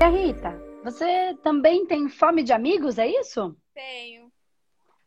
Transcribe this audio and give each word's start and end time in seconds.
E 0.00 0.04
a 0.04 0.08
Rita, 0.08 0.50
você 0.84 1.34
também 1.42 1.86
tem 1.86 2.08
fome 2.08 2.42
de 2.42 2.52
amigos, 2.52 2.98
é 2.98 3.06
isso? 3.08 3.56
Tenho. 3.74 4.32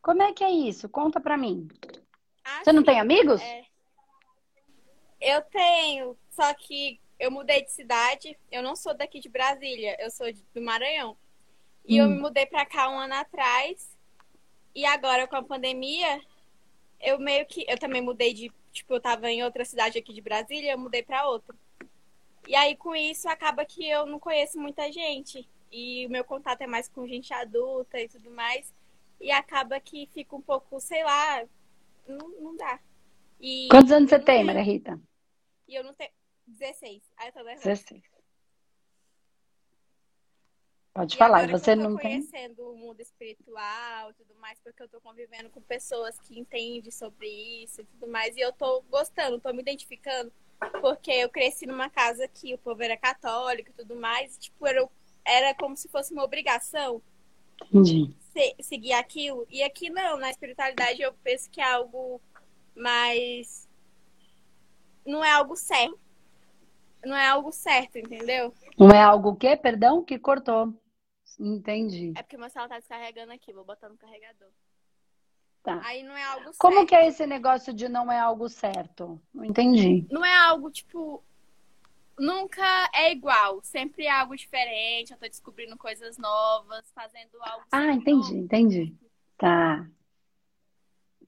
Como 0.02 0.22
é 0.22 0.34
que 0.34 0.44
é 0.44 0.52
isso? 0.52 0.90
Conta 0.90 1.20
pra 1.20 1.38
mim. 1.38 1.68
Ah, 2.44 2.62
Você 2.64 2.72
não 2.74 2.82
sim, 2.82 2.86
tem 2.86 3.00
amigos? 3.00 3.42
é. 3.42 3.64
Eu 5.22 5.42
tenho, 5.44 6.18
só 6.32 6.52
que 6.56 7.00
eu 7.20 7.30
mudei 7.30 7.64
de 7.64 7.72
cidade. 7.72 8.38
Eu 8.52 8.64
não 8.64 8.76
sou 8.76 8.96
daqui 8.96 9.20
de 9.20 9.30
Brasília, 9.30 9.96
eu 10.00 10.10
sou 10.10 10.28
do 10.54 10.62
Maranhão. 10.62 11.16
E 11.86 11.98
eu 11.98 12.06
Hum. 12.06 12.16
me 12.16 12.20
mudei 12.20 12.46
pra 12.46 12.66
cá 12.66 12.90
um 12.90 13.00
ano 13.00 13.14
atrás. 13.14 13.96
E 14.74 14.84
agora 14.86 15.28
com 15.28 15.36
a 15.36 15.44
pandemia, 15.44 16.22
eu 17.00 17.20
meio 17.20 17.46
que 17.46 17.66
eu 17.68 17.78
também 17.78 18.02
mudei 18.02 18.34
de, 18.34 18.52
tipo, 18.72 18.94
eu 18.96 19.02
tava 19.02 19.30
em 19.30 19.44
outra 19.44 19.64
cidade 19.64 19.98
aqui 20.00 20.12
de 20.12 20.22
Brasília, 20.22 20.72
eu 20.72 20.78
mudei 20.80 21.04
pra 21.04 21.28
outra. 21.28 21.56
E 22.48 22.56
aí 22.56 22.76
com 22.76 22.96
isso 22.96 23.30
acaba 23.30 23.66
que 23.66 23.88
eu 23.88 24.06
não 24.06 24.20
conheço 24.20 24.60
muita 24.60 24.92
gente 24.92 25.48
e 25.72 26.06
o 26.06 26.10
meu 26.10 26.24
contato 26.24 26.62
é 26.62 26.68
mais 26.68 26.88
com 26.90 27.08
gente 27.08 27.34
adulta 27.34 28.00
e 28.00 28.10
tudo 28.10 28.30
mais. 28.32 28.74
E 29.20 29.32
acaba 29.32 29.80
que 29.80 30.08
fica 30.08 30.36
um 30.36 30.42
pouco, 30.42 30.80
sei 30.80 31.04
lá, 31.04 31.46
não, 32.08 32.30
não 32.42 32.56
dá. 32.58 32.80
E 33.40 33.68
Quantos 33.70 33.92
anos 33.92 34.10
você 34.10 34.18
não 34.18 34.26
tem, 34.26 34.36
tenho- 34.36 34.48
Maria 34.48 34.62
Rita? 34.64 35.02
E 35.68 35.76
eu 35.76 35.84
não 35.84 35.94
tenho 35.94 36.12
16. 36.48 37.04
Aí 37.18 37.28
eu 37.30 37.34
tô 37.34 37.44
nervosa. 37.44 37.70
16. 37.70 38.02
Pode 40.94 41.16
E 41.16 41.18
falar, 41.18 41.38
agora 41.44 41.54
que 41.54 41.60
você 41.60 41.72
eu 41.72 41.78
tô 41.78 41.84
não 41.84 41.96
tem. 41.98 42.22
conhecendo 42.22 42.70
o 42.70 42.76
mundo 42.76 43.00
espiritual 43.00 44.12
e 44.12 44.14
tudo 44.16 44.36
mais, 44.36 44.60
porque 44.60 44.84
eu 44.84 44.90
tô 44.90 45.00
convivendo 45.00 45.50
com 45.50 45.62
pessoas 45.62 46.20
que 46.20 46.38
entendem 46.38 46.92
sobre 46.92 47.28
isso 47.64 47.82
e 47.82 47.86
tudo 47.86 48.08
mais. 48.08 48.36
E 48.36 48.42
eu 48.42 48.52
tô 48.52 48.82
gostando, 48.90 49.40
tô 49.40 49.54
me 49.54 49.62
identificando, 49.62 50.34
porque 50.80 51.12
eu 51.12 51.30
cresci 51.30 51.66
numa 51.66 51.90
casa 51.90 52.28
que 52.28 52.54
o 52.54 52.58
povo 52.58 52.84
era 52.84 52.98
católico 52.98 53.70
e 53.70 53.74
tudo 53.74 53.96
mais. 53.96 54.36
E, 54.36 54.40
tipo, 54.40 54.66
era, 54.66 54.88
era 55.26 55.56
como 55.56 55.76
se 55.76 55.88
fosse 55.90 56.14
uma 56.14 56.24
obrigação 56.24 57.02
Entendi. 57.66 58.16
se- 58.34 58.56
seguir 58.62 58.94
aquilo. 58.94 59.46
E 59.50 59.64
aqui 59.64 59.90
não, 59.90 60.18
na 60.18 60.30
espiritualidade 60.30 61.02
eu 61.02 61.14
penso 61.24 61.50
que 61.50 61.62
é 61.62 61.72
algo 61.72 62.22
mais. 62.76 63.68
Não 65.06 65.24
é 65.24 65.32
algo 65.32 65.56
certo. 65.56 66.00
Não 67.04 67.16
é 67.16 67.28
algo 67.28 67.52
certo, 67.52 67.98
entendeu? 67.98 68.54
Não 68.78 68.90
é 68.92 69.02
algo 69.02 69.36
que, 69.36 69.58
perdão, 69.58 70.04
que 70.04 70.20
cortou. 70.20 70.72
Entendi. 71.40 72.14
É 72.16 72.22
porque 72.22 72.38
meu 72.38 72.50
celular 72.50 72.70
tá 72.70 72.78
descarregando 72.78 73.32
aqui, 73.32 73.52
vou 73.52 73.66
botar 73.66 73.90
no 73.90 73.98
carregador. 73.98 74.50
Tá. 75.64 75.80
Aí 75.84 76.02
não 76.02 76.18
é 76.18 76.24
algo 76.24 76.52
Como 76.58 76.78
certo. 76.78 76.90
que 76.90 76.96
é 76.96 77.08
esse 77.08 77.26
negócio 77.28 77.72
de 77.72 77.88
não 77.88 78.12
é 78.12 78.20
algo 78.20 78.50
certo? 78.50 79.22
Não 79.34 79.46
entendi. 79.46 80.08
Não 80.10 80.26
é 80.26 80.36
algo, 80.36 80.72
tipo. 80.72 81.24
Nunca 82.18 82.90
é 82.94 83.12
igual. 83.12 83.62
Sempre 83.64 84.06
é 84.06 84.12
algo 84.12 84.36
diferente. 84.36 85.12
Eu 85.12 85.18
tô 85.20 85.28
descobrindo 85.28 85.78
coisas 85.78 86.18
novas, 86.18 86.92
fazendo 86.94 87.38
algo. 87.42 87.66
Ah, 87.72 87.94
entendi, 87.94 88.34
novo. 88.34 88.44
entendi. 88.46 88.96
Tá. 89.38 89.88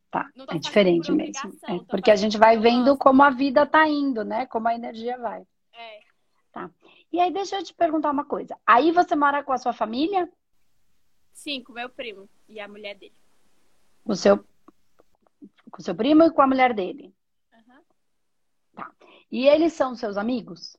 Tá. 0.09 0.30
É 0.50 0.59
diferente 0.59 1.11
mesmo. 1.11 1.58
É, 1.67 1.80
porque 1.89 2.11
a 2.11 2.16
gente 2.16 2.38
vai 2.38 2.58
vendo 2.58 2.86
gosto. 2.92 3.00
como 3.00 3.23
a 3.23 3.31
vida 3.31 3.66
tá 3.66 3.88
indo, 3.88 4.23
né? 4.23 4.45
Como 4.45 4.67
a 4.67 4.76
energia 4.76 5.17
vai. 5.17 5.44
É. 5.73 6.00
E 7.11 7.20
aí, 7.20 7.31
deixa 7.31 7.58
eu 7.58 7.64
te 7.64 7.73
perguntar 7.73 8.09
uma 8.09 8.26
coisa. 8.26 8.58
Aí 8.66 8.92
você 8.92 9.16
mora 9.16 9.44
com 9.44 9.54
a 9.54 9.58
sua 9.58 9.73
família? 9.73 10.28
Sim, 11.31 11.64
com 11.64 11.73
meu 11.73 11.89
primo 11.89 12.28
e 12.48 12.59
a 12.59 12.67
mulher 12.67 12.95
dele. 12.95 13.16
Com 14.04 14.14
o 14.14 14.16
seu, 14.16 14.46
com 15.72 15.82
seu 15.82 15.96
primo 15.96 16.23
e 16.23 16.32
com 16.32 16.42
a 16.42 16.48
mulher 16.48 16.73
dele? 16.73 17.14
Aham. 17.54 17.82
E 19.32 19.48
eles 19.48 19.73
são 19.73 19.95
seus 19.95 20.18
amigos? 20.18 20.78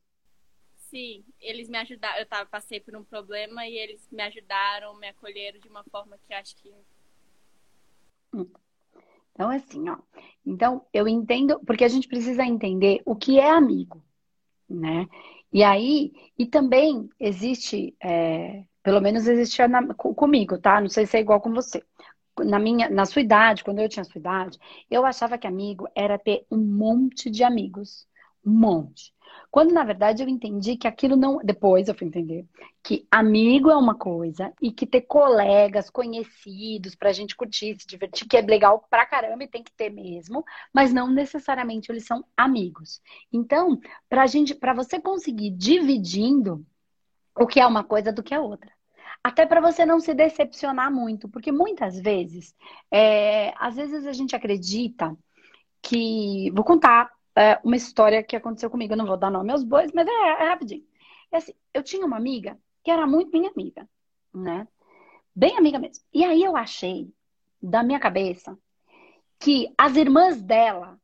Sim, 0.76 1.24
eles 1.40 1.68
me 1.68 1.78
ajudaram. 1.78 2.18
Eu 2.18 2.26
tava, 2.26 2.46
passei 2.48 2.78
por 2.80 2.94
um 2.96 3.02
problema 3.04 3.66
e 3.66 3.76
eles 3.76 4.08
me 4.12 4.22
ajudaram, 4.22 4.94
me 4.96 5.08
acolheram 5.08 5.58
de 5.58 5.68
uma 5.68 5.82
forma 5.84 6.16
que 6.26 6.32
acho 6.34 6.54
que. 6.56 6.72
Então, 9.32 9.50
é 9.50 9.56
assim, 9.56 9.88
ó. 9.88 9.98
Então, 10.46 10.86
eu 10.92 11.08
entendo, 11.08 11.58
porque 11.66 11.84
a 11.84 11.88
gente 11.88 12.06
precisa 12.06 12.44
entender 12.44 13.02
o 13.04 13.16
que 13.16 13.38
é 13.40 13.50
amigo, 13.50 14.04
né? 14.68 15.06
E 15.52 15.62
aí, 15.64 16.12
e 16.38 16.46
também 16.46 17.08
existe, 17.18 17.96
é, 18.00 18.64
pelo 18.82 19.00
menos 19.00 19.24
co- 19.96 20.14
comigo, 20.14 20.58
tá? 20.58 20.80
Não 20.80 20.88
sei 20.88 21.06
se 21.06 21.16
é 21.16 21.20
igual 21.20 21.40
com 21.40 21.52
você. 21.52 21.82
Na 22.40 22.58
minha, 22.58 22.90
na 22.90 23.04
sua 23.04 23.22
idade, 23.22 23.62
quando 23.62 23.78
eu 23.78 23.88
tinha 23.88 24.04
sua 24.04 24.18
idade, 24.18 24.58
eu 24.90 25.04
achava 25.06 25.38
que 25.38 25.46
amigo 25.46 25.86
era 25.94 26.18
ter 26.18 26.46
um 26.50 26.58
monte 26.58 27.30
de 27.30 27.44
amigos. 27.44 28.06
Um 28.44 28.52
monte. 28.52 29.14
Quando, 29.50 29.72
na 29.72 29.84
verdade, 29.84 30.22
eu 30.22 30.28
entendi 30.28 30.76
que 30.76 30.88
aquilo 30.88 31.16
não. 31.16 31.38
Depois 31.38 31.88
eu 31.88 31.94
fui 31.94 32.06
entender 32.06 32.46
que 32.82 33.06
amigo 33.10 33.70
é 33.70 33.76
uma 33.76 33.94
coisa 33.94 34.52
e 34.60 34.70
que 34.70 34.86
ter 34.86 35.02
colegas, 35.02 35.88
conhecidos, 35.88 36.94
pra 36.94 37.12
gente 37.12 37.36
curtir, 37.36 37.76
se 37.80 37.86
divertir, 37.86 38.28
que 38.28 38.36
é 38.36 38.42
legal 38.42 38.86
pra 38.90 39.06
caramba 39.06 39.44
e 39.44 39.48
tem 39.48 39.62
que 39.62 39.72
ter 39.72 39.90
mesmo, 39.90 40.44
mas 40.72 40.92
não 40.92 41.08
necessariamente 41.08 41.90
eles 41.90 42.04
são 42.04 42.24
amigos. 42.36 43.00
Então, 43.32 43.80
pra 44.08 44.26
gente, 44.26 44.54
para 44.54 44.74
você 44.74 45.00
conseguir 45.00 45.50
dividindo 45.50 46.66
o 47.38 47.46
que 47.46 47.60
é 47.60 47.66
uma 47.66 47.84
coisa 47.84 48.12
do 48.12 48.22
que 48.22 48.34
é 48.34 48.40
outra. 48.40 48.70
Até 49.24 49.46
para 49.46 49.60
você 49.60 49.86
não 49.86 50.00
se 50.00 50.12
decepcionar 50.12 50.92
muito, 50.92 51.30
porque 51.30 51.50
muitas 51.50 51.98
vezes, 51.98 52.54
é, 52.90 53.54
às 53.56 53.74
vezes 53.74 54.06
a 54.06 54.12
gente 54.12 54.36
acredita 54.36 55.16
que. 55.82 56.50
Vou 56.52 56.64
contar 56.64 57.10
é, 57.34 57.58
uma 57.64 57.76
história 57.76 58.22
que 58.22 58.36
aconteceu 58.36 58.70
comigo, 58.70 58.92
eu 58.92 58.98
não 58.98 59.06
vou 59.06 59.16
dar 59.16 59.30
nome 59.30 59.50
aos 59.50 59.64
bois, 59.64 59.90
mas 59.94 60.06
é, 60.06 60.10
é 60.10 60.48
rapidinho. 60.48 60.84
É 61.32 61.38
assim, 61.38 61.54
eu 61.72 61.82
tinha 61.82 62.04
uma 62.06 62.18
amiga 62.18 62.58
que 62.82 62.90
era 62.90 63.06
muito 63.06 63.30
minha 63.32 63.50
amiga, 63.50 63.88
né? 64.32 64.68
Bem 65.34 65.56
amiga 65.56 65.78
mesmo. 65.78 66.04
E 66.12 66.22
aí 66.22 66.42
eu 66.44 66.54
achei, 66.56 67.12
da 67.62 67.82
minha 67.82 67.98
cabeça, 67.98 68.58
que 69.38 69.72
as 69.78 69.96
irmãs 69.96 70.42
dela 70.42 71.00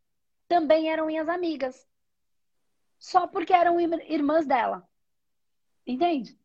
também 0.46 0.90
eram 0.90 1.06
minhas 1.06 1.28
amigas. 1.28 1.86
Só 2.98 3.26
porque 3.26 3.52
eram 3.52 3.80
ir- 3.80 4.12
irmãs 4.12 4.46
dela. 4.46 4.86
Entende? 5.86 6.38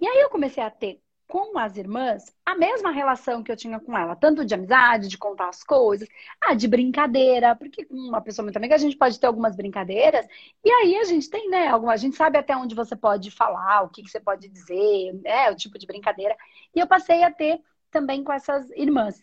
E 0.00 0.06
aí 0.06 0.20
eu 0.20 0.30
comecei 0.30 0.62
a 0.62 0.70
ter 0.70 1.02
com 1.28 1.58
as 1.58 1.76
irmãs 1.76 2.34
a 2.44 2.56
mesma 2.56 2.90
relação 2.90 3.42
que 3.42 3.52
eu 3.52 3.56
tinha 3.56 3.78
com 3.78 3.96
ela, 3.96 4.16
tanto 4.16 4.44
de 4.44 4.54
amizade, 4.54 5.08
de 5.08 5.18
contar 5.18 5.50
as 5.50 5.62
coisas, 5.62 6.08
ah, 6.40 6.54
de 6.54 6.66
brincadeira, 6.66 7.54
porque 7.54 7.84
com 7.84 7.94
uma 7.94 8.20
pessoa 8.22 8.44
muito 8.44 8.56
amiga 8.56 8.74
a 8.74 8.78
gente 8.78 8.96
pode 8.96 9.20
ter 9.20 9.26
algumas 9.26 9.54
brincadeiras, 9.54 10.26
e 10.64 10.70
aí 10.70 10.96
a 10.96 11.04
gente 11.04 11.28
tem, 11.28 11.50
né, 11.50 11.68
alguma, 11.68 11.92
a 11.92 11.96
gente 11.96 12.16
sabe 12.16 12.38
até 12.38 12.56
onde 12.56 12.74
você 12.74 12.96
pode 12.96 13.30
falar, 13.30 13.82
o 13.82 13.90
que, 13.90 14.02
que 14.02 14.10
você 14.10 14.18
pode 14.18 14.48
dizer, 14.48 15.12
né, 15.22 15.50
o 15.50 15.54
tipo 15.54 15.78
de 15.78 15.86
brincadeira. 15.86 16.34
E 16.74 16.80
eu 16.80 16.86
passei 16.86 17.22
a 17.22 17.30
ter 17.30 17.60
também 17.90 18.24
com 18.24 18.32
essas 18.32 18.70
irmãs. 18.70 19.20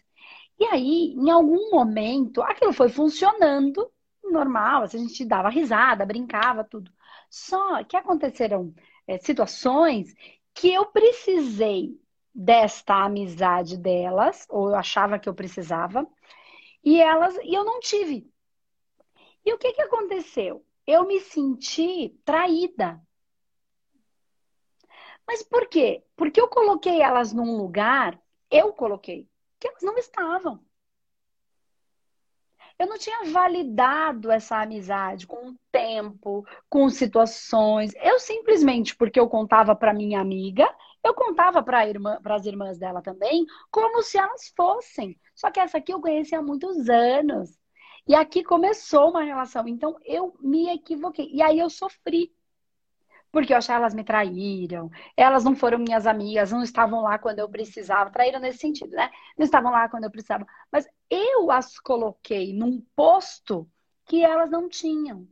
E 0.60 0.66
aí, 0.66 1.14
em 1.18 1.30
algum 1.30 1.72
momento, 1.72 2.42
aquilo 2.42 2.72
foi 2.72 2.90
funcionando 2.90 3.92
normal, 4.24 4.84
assim, 4.84 4.98
a 4.98 5.02
gente 5.02 5.26
dava 5.26 5.50
risada, 5.50 6.06
brincava, 6.06 6.64
tudo. 6.64 6.92
Só 7.30 7.84
que 7.84 7.98
aconteceram 7.98 8.74
é, 9.08 9.18
situações 9.18 10.14
que 10.56 10.74
eu 10.74 10.86
precisei 10.86 12.02
desta 12.34 13.04
amizade 13.04 13.78
delas, 13.78 14.48
ou 14.50 14.70
eu 14.70 14.76
achava 14.76 15.20
que 15.20 15.28
eu 15.28 15.36
precisava, 15.36 16.08
e 16.84 17.00
elas, 17.02 17.36
e 17.44 17.54
eu 17.54 17.64
não 17.66 17.80
tive. 17.82 18.32
E 19.46 19.54
o 19.54 19.58
que 19.58 19.74
que 19.74 19.82
aconteceu? 19.82 20.66
Eu 20.88 21.06
me 21.06 21.20
senti 21.20 22.18
traída. 22.24 23.02
Mas 25.28 25.44
por 25.44 25.68
quê? 25.68 26.04
Porque 26.16 26.40
eu 26.40 26.48
coloquei 26.48 27.02
elas 27.02 27.34
num 27.34 27.58
lugar, 27.58 28.20
eu 28.50 28.72
coloquei, 28.74 29.30
que 29.60 29.68
elas 29.68 29.84
não 29.84 29.98
estavam. 29.98 30.64
Eu 32.78 32.88
não 32.88 32.98
tinha 32.98 33.26
validado 33.26 34.32
essa 34.32 34.62
amizade 34.62 35.28
com 35.28 35.56
tempo, 35.76 36.46
com 36.70 36.90
situações. 36.90 37.94
Eu 37.96 38.18
simplesmente, 38.18 38.96
porque 38.96 39.20
eu 39.20 39.28
contava 39.28 39.76
para 39.76 39.94
minha 39.94 40.22
amiga, 40.22 40.66
eu 41.04 41.14
contava 41.14 41.62
para 41.62 41.88
irmã, 41.88 42.18
as 42.24 42.46
irmãs 42.46 42.78
dela 42.78 43.02
também, 43.02 43.46
como 43.70 44.02
se 44.02 44.18
elas 44.18 44.54
fossem. 44.56 45.20
Só 45.36 45.52
que 45.52 45.60
essa 45.60 45.78
aqui 45.78 45.94
eu 45.94 46.00
conheci 46.00 46.34
há 46.34 46.42
muitos 46.42 46.90
anos. 46.90 47.60
E 48.08 48.16
aqui 48.16 48.44
começou 48.44 49.10
uma 49.10 49.24
relação. 49.24 49.68
Então 49.68 49.98
eu 50.06 50.36
me 50.40 50.70
equivoquei. 50.70 51.30
E 51.32 51.42
aí 51.42 51.60
eu 51.60 51.70
sofri. 51.70 52.34
Porque 53.32 53.52
eu 53.52 53.58
achava 53.58 53.80
que 53.80 53.82
elas 53.84 53.94
me 53.94 54.04
traíram, 54.06 54.90
elas 55.18 55.44
não 55.44 55.54
foram 55.58 55.78
minhas 55.78 56.08
amigas, 56.08 56.54
não 56.54 56.64
estavam 56.64 57.02
lá 57.02 57.20
quando 57.20 57.40
eu 57.40 57.50
precisava. 57.50 58.10
Traíram 58.10 58.40
nesse 58.40 58.60
sentido, 58.60 58.92
né? 58.92 59.12
Não 59.38 59.44
estavam 59.44 59.72
lá 59.72 59.90
quando 59.90 60.06
eu 60.06 60.12
precisava. 60.12 60.48
Mas 60.72 60.88
eu 61.10 61.52
as 61.52 61.78
coloquei 61.80 62.54
num 62.54 62.82
posto 62.96 63.70
que 64.06 64.24
elas 64.24 64.50
não 64.50 64.70
tinham. 64.70 65.28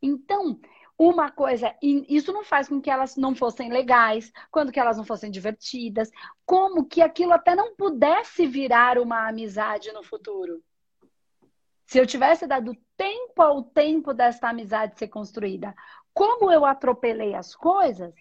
Então, 0.00 0.60
uma 0.98 1.30
coisa, 1.30 1.74
isso 1.80 2.32
não 2.32 2.44
faz 2.44 2.68
com 2.68 2.80
que 2.80 2.90
elas 2.90 3.16
não 3.16 3.34
fossem 3.34 3.70
legais, 3.70 4.32
quando 4.50 4.72
que 4.72 4.80
elas 4.80 4.96
não 4.96 5.04
fossem 5.04 5.30
divertidas, 5.30 6.10
como 6.44 6.86
que 6.86 7.00
aquilo 7.00 7.32
até 7.32 7.54
não 7.54 7.76
pudesse 7.76 8.46
virar 8.46 8.98
uma 8.98 9.28
amizade 9.28 9.92
no 9.92 10.02
futuro. 10.02 10.62
Se 11.86 11.98
eu 11.98 12.06
tivesse 12.06 12.46
dado 12.46 12.76
tempo 12.96 13.40
ao 13.40 13.62
tempo 13.62 14.12
desta 14.12 14.50
amizade 14.50 14.98
ser 14.98 15.08
construída, 15.08 15.74
como 16.12 16.50
eu 16.50 16.66
atropelei 16.66 17.34
as 17.34 17.54
coisas, 17.54 18.12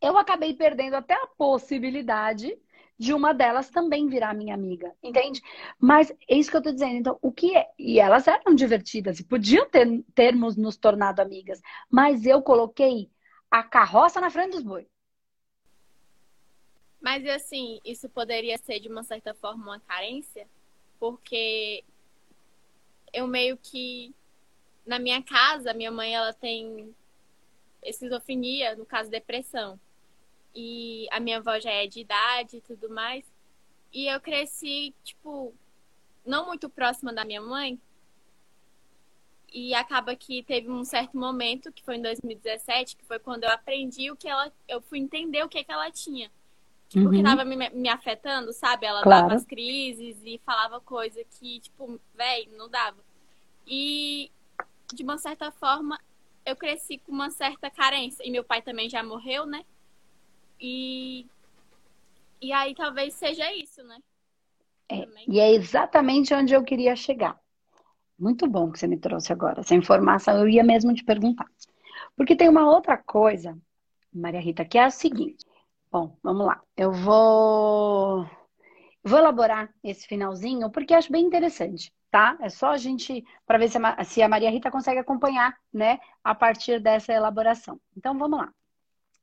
eu 0.00 0.18
acabei 0.18 0.54
perdendo 0.54 0.94
até 0.94 1.14
a 1.14 1.26
possibilidade 1.26 2.56
de 2.98 3.14
uma 3.14 3.32
delas 3.32 3.70
também 3.70 4.08
virar 4.08 4.34
minha 4.34 4.54
amiga, 4.54 4.92
entende? 5.02 5.40
Mas 5.78 6.10
é 6.28 6.36
isso 6.36 6.50
que 6.50 6.56
eu 6.56 6.62
tô 6.62 6.72
dizendo. 6.72 6.96
Então, 6.96 7.18
o 7.22 7.30
que 7.30 7.56
é? 7.56 7.68
E 7.78 8.00
elas 8.00 8.26
eram 8.26 8.54
divertidas 8.54 9.20
e 9.20 9.24
podiam 9.24 9.68
ter, 9.70 10.02
termos 10.14 10.56
nos 10.56 10.76
tornado 10.76 11.20
amigas, 11.20 11.60
mas 11.88 12.26
eu 12.26 12.42
coloquei 12.42 13.08
a 13.50 13.62
carroça 13.62 14.20
na 14.20 14.30
frente 14.30 14.52
dos 14.52 14.62
bois. 14.62 14.86
Mas 17.00 17.24
assim, 17.26 17.80
isso 17.84 18.08
poderia 18.08 18.58
ser 18.58 18.80
de 18.80 18.88
uma 18.88 19.04
certa 19.04 19.32
forma 19.32 19.62
uma 19.62 19.80
carência, 19.80 20.48
porque 20.98 21.84
eu 23.12 23.28
meio 23.28 23.56
que 23.56 24.12
na 24.84 24.98
minha 24.98 25.22
casa, 25.22 25.72
minha 25.72 25.92
mãe 25.92 26.14
ela 26.14 26.32
tem 26.32 26.92
esquizofrenia, 27.82 28.74
no 28.74 28.84
caso 28.84 29.08
depressão 29.08 29.78
e 30.54 31.06
a 31.10 31.20
minha 31.20 31.38
avó 31.38 31.58
já 31.58 31.70
é 31.70 31.86
de 31.86 32.00
idade 32.00 32.58
e 32.58 32.60
tudo 32.60 32.88
mais. 32.90 33.24
E 33.92 34.06
eu 34.06 34.20
cresci, 34.20 34.94
tipo, 35.02 35.54
não 36.24 36.46
muito 36.46 36.68
próxima 36.68 37.12
da 37.12 37.24
minha 37.24 37.40
mãe. 37.40 37.80
E 39.50 39.74
acaba 39.74 40.14
que 40.14 40.42
teve 40.42 40.70
um 40.70 40.84
certo 40.84 41.16
momento, 41.16 41.72
que 41.72 41.82
foi 41.82 41.96
em 41.96 42.02
2017, 42.02 42.96
que 42.96 43.04
foi 43.04 43.18
quando 43.18 43.44
eu 43.44 43.50
aprendi 43.50 44.10
o 44.10 44.16
que 44.16 44.28
ela. 44.28 44.52
Eu 44.66 44.82
fui 44.82 44.98
entender 44.98 45.42
o 45.42 45.48
que, 45.48 45.64
que 45.64 45.72
ela 45.72 45.90
tinha. 45.90 46.30
Tipo, 46.88 47.06
uhum. 47.06 47.12
que 47.12 47.22
tava 47.22 47.44
me, 47.44 47.56
me 47.70 47.88
afetando, 47.88 48.52
sabe? 48.52 48.86
Ela 48.86 49.02
claro. 49.02 49.22
dava 49.22 49.34
as 49.34 49.44
crises 49.44 50.18
e 50.24 50.40
falava 50.44 50.80
coisa 50.80 51.22
que, 51.24 51.60
tipo, 51.60 52.00
velho, 52.14 52.56
não 52.56 52.68
dava. 52.68 52.98
E, 53.66 54.30
de 54.92 55.02
uma 55.02 55.18
certa 55.18 55.50
forma, 55.50 55.98
eu 56.44 56.56
cresci 56.56 56.98
com 56.98 57.12
uma 57.12 57.30
certa 57.30 57.70
carência. 57.70 58.26
E 58.26 58.30
meu 58.30 58.44
pai 58.44 58.62
também 58.62 58.88
já 58.88 59.02
morreu, 59.02 59.46
né? 59.46 59.64
E, 60.60 61.26
e 62.40 62.52
aí 62.52 62.74
talvez 62.74 63.14
seja 63.14 63.52
isso, 63.54 63.82
né? 63.84 63.98
É, 64.90 65.06
e 65.28 65.38
é 65.38 65.52
exatamente 65.52 66.32
onde 66.34 66.54
eu 66.54 66.64
queria 66.64 66.96
chegar. 66.96 67.38
Muito 68.18 68.48
bom 68.48 68.72
que 68.72 68.78
você 68.78 68.86
me 68.86 68.98
trouxe 68.98 69.32
agora. 69.32 69.60
Essa 69.60 69.74
informação 69.74 70.38
eu 70.38 70.48
ia 70.48 70.64
mesmo 70.64 70.92
te 70.94 71.04
perguntar. 71.04 71.46
Porque 72.16 72.34
tem 72.34 72.48
uma 72.48 72.68
outra 72.68 72.96
coisa, 72.96 73.56
Maria 74.12 74.40
Rita, 74.40 74.64
que 74.64 74.78
é 74.78 74.84
a 74.84 74.90
seguinte. 74.90 75.44
Bom, 75.90 76.16
vamos 76.22 76.46
lá. 76.46 76.60
Eu 76.76 76.90
vou, 76.90 78.28
vou 79.04 79.18
elaborar 79.18 79.72
esse 79.84 80.06
finalzinho 80.06 80.70
porque 80.70 80.94
acho 80.94 81.12
bem 81.12 81.24
interessante, 81.24 81.92
tá? 82.10 82.36
É 82.40 82.48
só 82.48 82.70
a 82.70 82.76
gente 82.76 83.24
para 83.46 83.58
ver 83.58 83.68
se 83.68 83.78
a, 83.78 84.04
se 84.04 84.22
a 84.22 84.28
Maria 84.28 84.50
Rita 84.50 84.70
consegue 84.70 84.98
acompanhar, 84.98 85.56
né, 85.72 85.98
a 86.24 86.34
partir 86.34 86.80
dessa 86.80 87.12
elaboração. 87.12 87.80
Então 87.96 88.18
vamos 88.18 88.38
lá. 88.38 88.52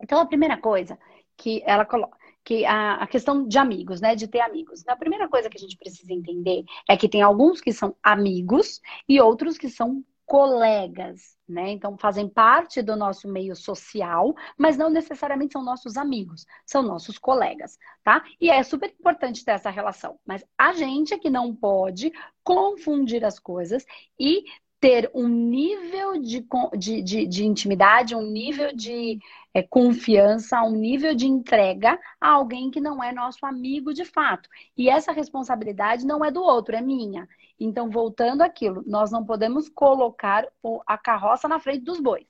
Então 0.02 0.20
a 0.20 0.26
primeira 0.26 0.58
coisa 0.58 0.98
que 1.38 1.62
ela 1.66 1.86
coloca 1.86 2.18
que 2.46 2.64
a, 2.64 2.96
a, 2.98 3.08
questão 3.08 3.48
de 3.48 3.58
amigos, 3.58 4.00
né? 4.00 4.16
De 4.16 4.28
ter 4.28 4.40
amigos. 4.40 4.88
A 4.88 4.96
primeira 4.96 5.28
coisa 5.28 5.50
que 5.50 5.58
a 5.58 5.60
gente 5.60 5.76
precisa 5.76 6.14
entender 6.14 6.64
é 6.88 6.96
que 6.96 7.10
tem 7.10 7.24
alguns 7.24 7.60
que 7.60 7.74
são 7.74 7.96
amigos 8.04 8.80
e 9.10 9.20
outros 9.20 9.58
que 9.58 9.68
são 9.68 10.06
colegas, 10.26 11.38
né? 11.48 11.72
Então 11.72 11.98
fazem 11.98 12.28
parte 12.28 12.82
do 12.82 12.96
nosso 12.96 13.28
meio 13.28 13.56
social, 13.56 14.34
mas 14.58 14.76
não 14.78 14.90
necessariamente 14.90 15.54
são 15.54 15.64
nossos 15.64 15.98
amigos, 15.98 16.46
são 16.66 16.82
nossos 16.82 17.18
colegas, 17.18 17.78
tá? 18.04 18.24
E 18.42 18.50
é 18.50 18.62
super 18.64 18.90
importante 18.92 19.46
ter 19.46 19.52
essa 19.52 19.70
relação. 19.70 20.20
Mas 20.26 20.44
a 20.58 20.74
gente 20.74 21.14
é 21.14 21.20
que 21.20 21.30
não 21.30 21.56
pode 21.56 22.12
confundir 22.44 23.24
as 23.24 23.40
coisas 23.40 23.86
e 24.20 24.44
ter 24.86 25.10
um 25.16 25.28
nível 25.28 26.22
de, 26.22 26.46
de, 26.78 27.02
de, 27.02 27.26
de 27.26 27.44
intimidade, 27.44 28.14
um 28.14 28.22
nível 28.22 28.72
de 28.72 29.18
é, 29.52 29.64
confiança, 29.64 30.62
um 30.62 30.76
nível 30.76 31.16
de 31.16 31.26
entrega 31.26 32.00
a 32.22 32.30
alguém 32.30 32.70
que 32.70 32.80
não 32.80 33.04
é 33.04 33.12
nosso 33.12 33.44
amigo 33.48 33.96
de 33.96 34.06
fato. 34.06 34.48
E 34.78 34.88
essa 34.88 35.12
responsabilidade 35.12 36.06
não 36.06 36.24
é 36.24 36.30
do 36.30 36.44
outro, 36.44 36.76
é 36.76 36.82
minha. 36.82 37.28
Então, 37.60 37.90
voltando 37.90 38.44
àquilo, 38.44 38.84
nós 38.86 39.12
não 39.12 39.26
podemos 39.26 39.68
colocar 39.70 40.48
a 40.86 40.98
carroça 41.00 41.48
na 41.48 41.60
frente 41.60 41.84
dos 41.84 42.00
bois, 42.00 42.28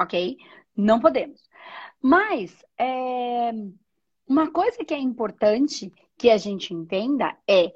ok? 0.00 0.38
Não 0.74 1.00
podemos. 1.00 1.50
Mas, 2.00 2.64
é, 2.78 3.50
uma 4.26 4.50
coisa 4.50 4.82
que 4.86 4.94
é 4.94 4.98
importante 4.98 5.92
que 6.16 6.30
a 6.30 6.38
gente 6.38 6.72
entenda 6.72 7.36
é 7.46 7.70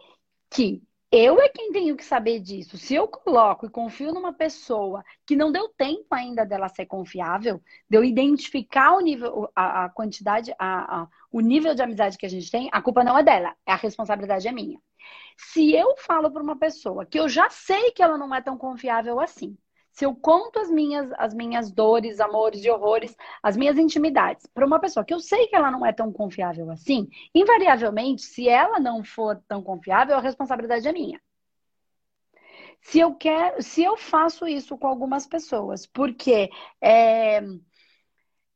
que 0.49 0.83
eu 1.15 1.41
é 1.41 1.49
quem 1.49 1.71
tenho 1.71 1.97
que 1.97 2.05
saber 2.05 2.41
disso. 2.41 2.77
Se 2.77 2.95
eu 2.95 3.07
coloco 3.07 3.67
e 3.67 3.71
confio 3.71 4.13
numa 4.13 4.33
pessoa 4.33 5.05
que 5.25 5.37
não 5.37 5.53
deu 5.53 5.69
tempo 5.69 6.13
ainda 6.13 6.45
dela 6.45 6.69
ser 6.69 6.87
confiável, 6.87 7.63
de 7.89 7.97
eu 7.97 8.05
identificar 8.05 8.95
o 8.97 9.01
nível, 9.01 9.49
a, 9.55 9.85
a 9.85 9.89
quantidade, 9.91 10.53
a, 10.59 11.03
a, 11.03 11.09
o 11.31 11.41
nível 11.41 11.73
de 11.75 11.83
amizade 11.83 12.19
que 12.19 12.27
a 12.27 12.29
gente 12.29 12.51
tem, 12.51 12.69
a 12.73 12.83
culpa 12.83 13.05
não 13.05 13.17
é 13.17 13.23
dela, 13.23 13.55
a 13.65 13.77
responsabilidade 13.77 14.49
é 14.49 14.53
minha. 14.53 14.81
Se 15.37 15.73
eu 15.73 15.97
falo 15.99 16.31
para 16.33 16.43
uma 16.43 16.59
pessoa 16.59 17.07
que 17.07 17.19
eu 17.19 17.29
já 17.29 17.49
sei 17.49 17.93
que 17.93 18.03
ela 18.03 18.19
não 18.19 18.35
é 18.35 18.41
tão 18.41 18.59
confiável 18.59 19.21
assim, 19.21 19.57
se 19.95 20.05
eu 20.05 20.15
conto 20.15 20.59
as 20.59 20.69
minhas, 20.69 21.11
as 21.17 21.33
minhas 21.33 21.71
dores, 21.71 22.19
amores 22.19 22.65
e 22.65 22.69
horrores, 22.69 23.17
as 23.41 23.57
minhas 23.57 23.79
intimidades 23.79 24.45
para 24.53 24.67
uma 24.67 24.81
pessoa 24.81 25.05
que 25.05 25.15
eu 25.15 25.21
sei 25.21 25.47
que 25.47 25.55
ela 25.55 25.71
não 25.71 25.87
é 25.87 25.93
tão 25.93 26.13
confiável 26.13 26.69
assim, 26.69 27.09
invariavelmente, 27.33 28.23
se 28.23 28.49
ela 28.49 28.81
não 28.81 29.05
for 29.05 29.41
tão 29.47 29.63
confiável, 29.63 30.17
a 30.17 30.21
responsabilidade 30.21 30.89
é 30.89 30.93
minha. 30.93 31.21
Se 32.81 32.99
eu 32.99 33.15
quero, 33.15 33.63
se 33.63 33.85
eu 33.85 33.97
faço 33.97 34.49
isso 34.49 34.77
com 34.77 34.89
algumas 34.89 35.29
pessoas, 35.29 35.87
porque 35.87 36.51
é, 36.81 37.41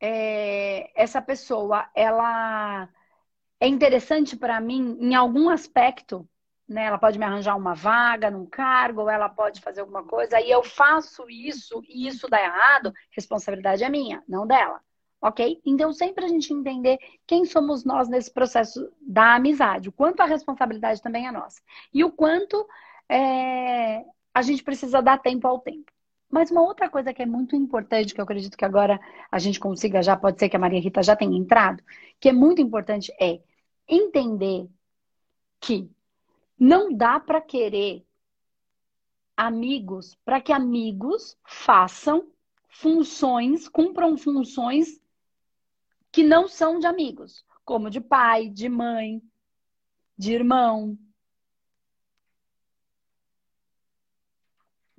é, 0.01 0.91
essa 1.01 1.23
pessoa 1.23 1.89
ela 1.95 2.89
é 3.61 3.69
interessante 3.69 4.37
para 4.37 4.61
mim 4.61 4.99
em 5.01 5.15
algum 5.15 5.49
aspecto, 5.49 6.29
né? 6.69 6.85
Ela 6.85 6.99
pode 6.99 7.19
me 7.19 7.25
arranjar 7.25 7.57
uma 7.57 7.75
vaga 7.75 8.31
num 8.31 8.45
cargo, 8.45 9.03
ou 9.03 9.11
ela 9.11 9.29
pode 9.29 9.61
fazer 9.61 9.81
alguma 9.81 10.05
coisa, 10.05 10.37
aí 10.37 10.51
eu 10.51 10.63
faço 10.63 11.29
isso 11.31 11.83
e 11.89 12.07
isso 12.07 12.29
dá 12.29 12.41
errado, 12.43 12.93
responsabilidade 13.11 13.83
é 13.83 13.89
minha, 13.89 14.23
não 14.29 14.47
dela. 14.47 14.81
Ok? 15.21 15.61
Então, 15.67 15.93
sempre 15.93 16.25
a 16.25 16.29
gente 16.29 16.53
entender 16.53 16.99
quem 17.27 17.45
somos 17.45 17.85
nós 17.85 18.09
nesse 18.09 18.33
processo 18.33 18.89
da 19.01 19.35
amizade, 19.35 19.89
o 19.89 19.93
quanto 19.93 20.21
a 20.21 20.27
responsabilidade 20.27 21.03
também 21.03 21.27
é 21.27 21.33
nossa. 21.33 21.61
E 21.93 22.05
o 22.05 22.13
quanto 22.13 22.69
é, 23.09 24.05
a 24.33 24.43
gente 24.43 24.63
precisa 24.63 25.03
dar 25.03 25.19
tempo 25.19 25.49
ao 25.49 25.59
tempo. 25.59 25.91
Mas 26.31 26.51
uma 26.51 26.63
outra 26.63 26.89
coisa 26.91 27.13
que 27.13 27.23
é 27.23 27.27
muito 27.27 27.57
importante, 27.57 28.15
que 28.15 28.21
eu 28.21 28.25
acredito 28.25 28.57
que 28.57 28.65
agora 28.65 29.01
a 29.31 29.39
gente 29.39 29.59
consiga 29.59 30.03
já, 30.03 30.17
pode 30.17 30.39
ser 30.39 30.49
que 30.49 30.57
a 30.57 30.59
Maria 30.61 30.81
Rita 30.81 31.03
já 31.03 31.17
tenha 31.17 31.37
entrado, 31.37 31.83
que 32.21 32.29
é 32.29 32.33
muito 32.33 32.61
importante 32.61 33.11
é 33.21 33.41
entender 33.89 34.69
que 35.61 35.91
não 36.59 36.93
dá 36.93 37.21
para 37.21 37.41
querer 37.41 38.05
amigos 39.39 40.17
para 40.25 40.41
que 40.41 40.53
amigos 40.53 41.39
façam 41.45 42.29
funções, 42.69 43.69
cumpram 43.69 44.17
funções 44.17 45.01
que 46.11 46.25
não 46.25 46.49
são 46.49 46.81
de 46.81 46.87
amigos, 46.89 47.45
como 47.65 47.89
de 47.89 48.01
pai, 48.01 48.49
de 48.49 48.69
mãe, 48.69 49.23
de 50.17 50.33
irmão. 50.33 50.99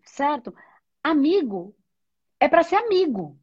Certo? 0.06 0.56
Amigo 1.04 1.76
é 2.40 2.48
para 2.48 2.64
ser 2.64 2.78
amigo. 2.78 3.38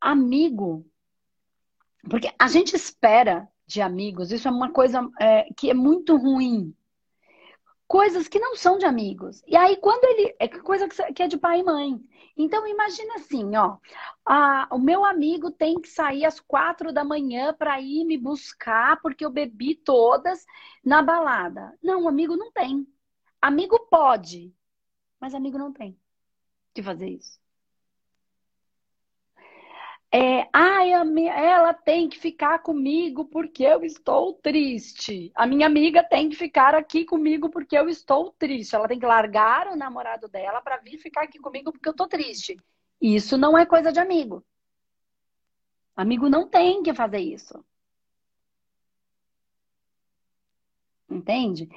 Amigo. 0.00 0.90
Porque 2.08 2.34
a 2.38 2.48
gente 2.48 2.74
espera 2.74 3.46
de 3.70 3.80
amigos. 3.80 4.32
Isso 4.32 4.48
é 4.48 4.50
uma 4.50 4.72
coisa 4.72 5.08
é, 5.20 5.52
que 5.54 5.70
é 5.70 5.74
muito 5.74 6.16
ruim. 6.16 6.74
Coisas 7.86 8.28
que 8.28 8.38
não 8.38 8.56
são 8.56 8.78
de 8.78 8.84
amigos. 8.84 9.42
E 9.46 9.56
aí, 9.56 9.76
quando 9.76 10.04
ele. 10.04 10.34
É 10.38 10.48
coisa 10.48 10.88
que 10.88 11.22
é 11.22 11.28
de 11.28 11.38
pai 11.38 11.60
e 11.60 11.64
mãe. 11.64 12.00
Então, 12.36 12.66
imagina 12.66 13.14
assim, 13.14 13.56
ó. 13.56 13.78
A, 14.24 14.68
o 14.72 14.78
meu 14.78 15.04
amigo 15.04 15.50
tem 15.50 15.80
que 15.80 15.88
sair 15.88 16.24
às 16.24 16.40
quatro 16.40 16.92
da 16.92 17.04
manhã 17.04 17.54
para 17.54 17.80
ir 17.80 18.04
me 18.04 18.16
buscar 18.16 19.00
porque 19.00 19.24
eu 19.24 19.30
bebi 19.30 19.74
todas 19.74 20.44
na 20.84 21.02
balada. 21.02 21.76
Não, 21.82 22.08
amigo 22.08 22.36
não 22.36 22.50
tem. 22.52 22.86
Amigo 23.40 23.78
pode, 23.90 24.54
mas 25.20 25.34
amigo 25.34 25.58
não 25.58 25.72
tem 25.72 25.98
que 26.74 26.82
fazer 26.82 27.08
isso. 27.08 27.39
É, 30.12 30.48
ai, 30.52 30.90
ela 30.92 31.72
tem 31.72 32.08
que 32.08 32.18
ficar 32.18 32.58
comigo 32.58 33.24
porque 33.26 33.62
eu 33.62 33.84
estou 33.84 34.34
triste. 34.34 35.30
A 35.36 35.46
minha 35.46 35.66
amiga 35.66 36.02
tem 36.02 36.28
que 36.28 36.34
ficar 36.34 36.74
aqui 36.74 37.04
comigo 37.04 37.48
porque 37.48 37.78
eu 37.78 37.88
estou 37.88 38.32
triste. 38.32 38.74
Ela 38.74 38.88
tem 38.88 38.98
que 38.98 39.06
largar 39.06 39.68
o 39.68 39.76
namorado 39.76 40.26
dela 40.28 40.60
para 40.60 40.78
vir 40.78 40.98
ficar 40.98 41.22
aqui 41.22 41.38
comigo 41.38 41.70
porque 41.70 41.88
eu 41.88 41.92
estou 41.92 42.08
triste. 42.08 42.56
Isso 43.00 43.38
não 43.38 43.56
é 43.56 43.64
coisa 43.64 43.92
de 43.92 44.00
amigo. 44.00 44.44
Amigo 45.94 46.28
não 46.28 46.48
tem 46.48 46.82
que 46.82 46.92
fazer 46.92 47.20
isso. 47.20 47.64
Entende? 51.08 51.68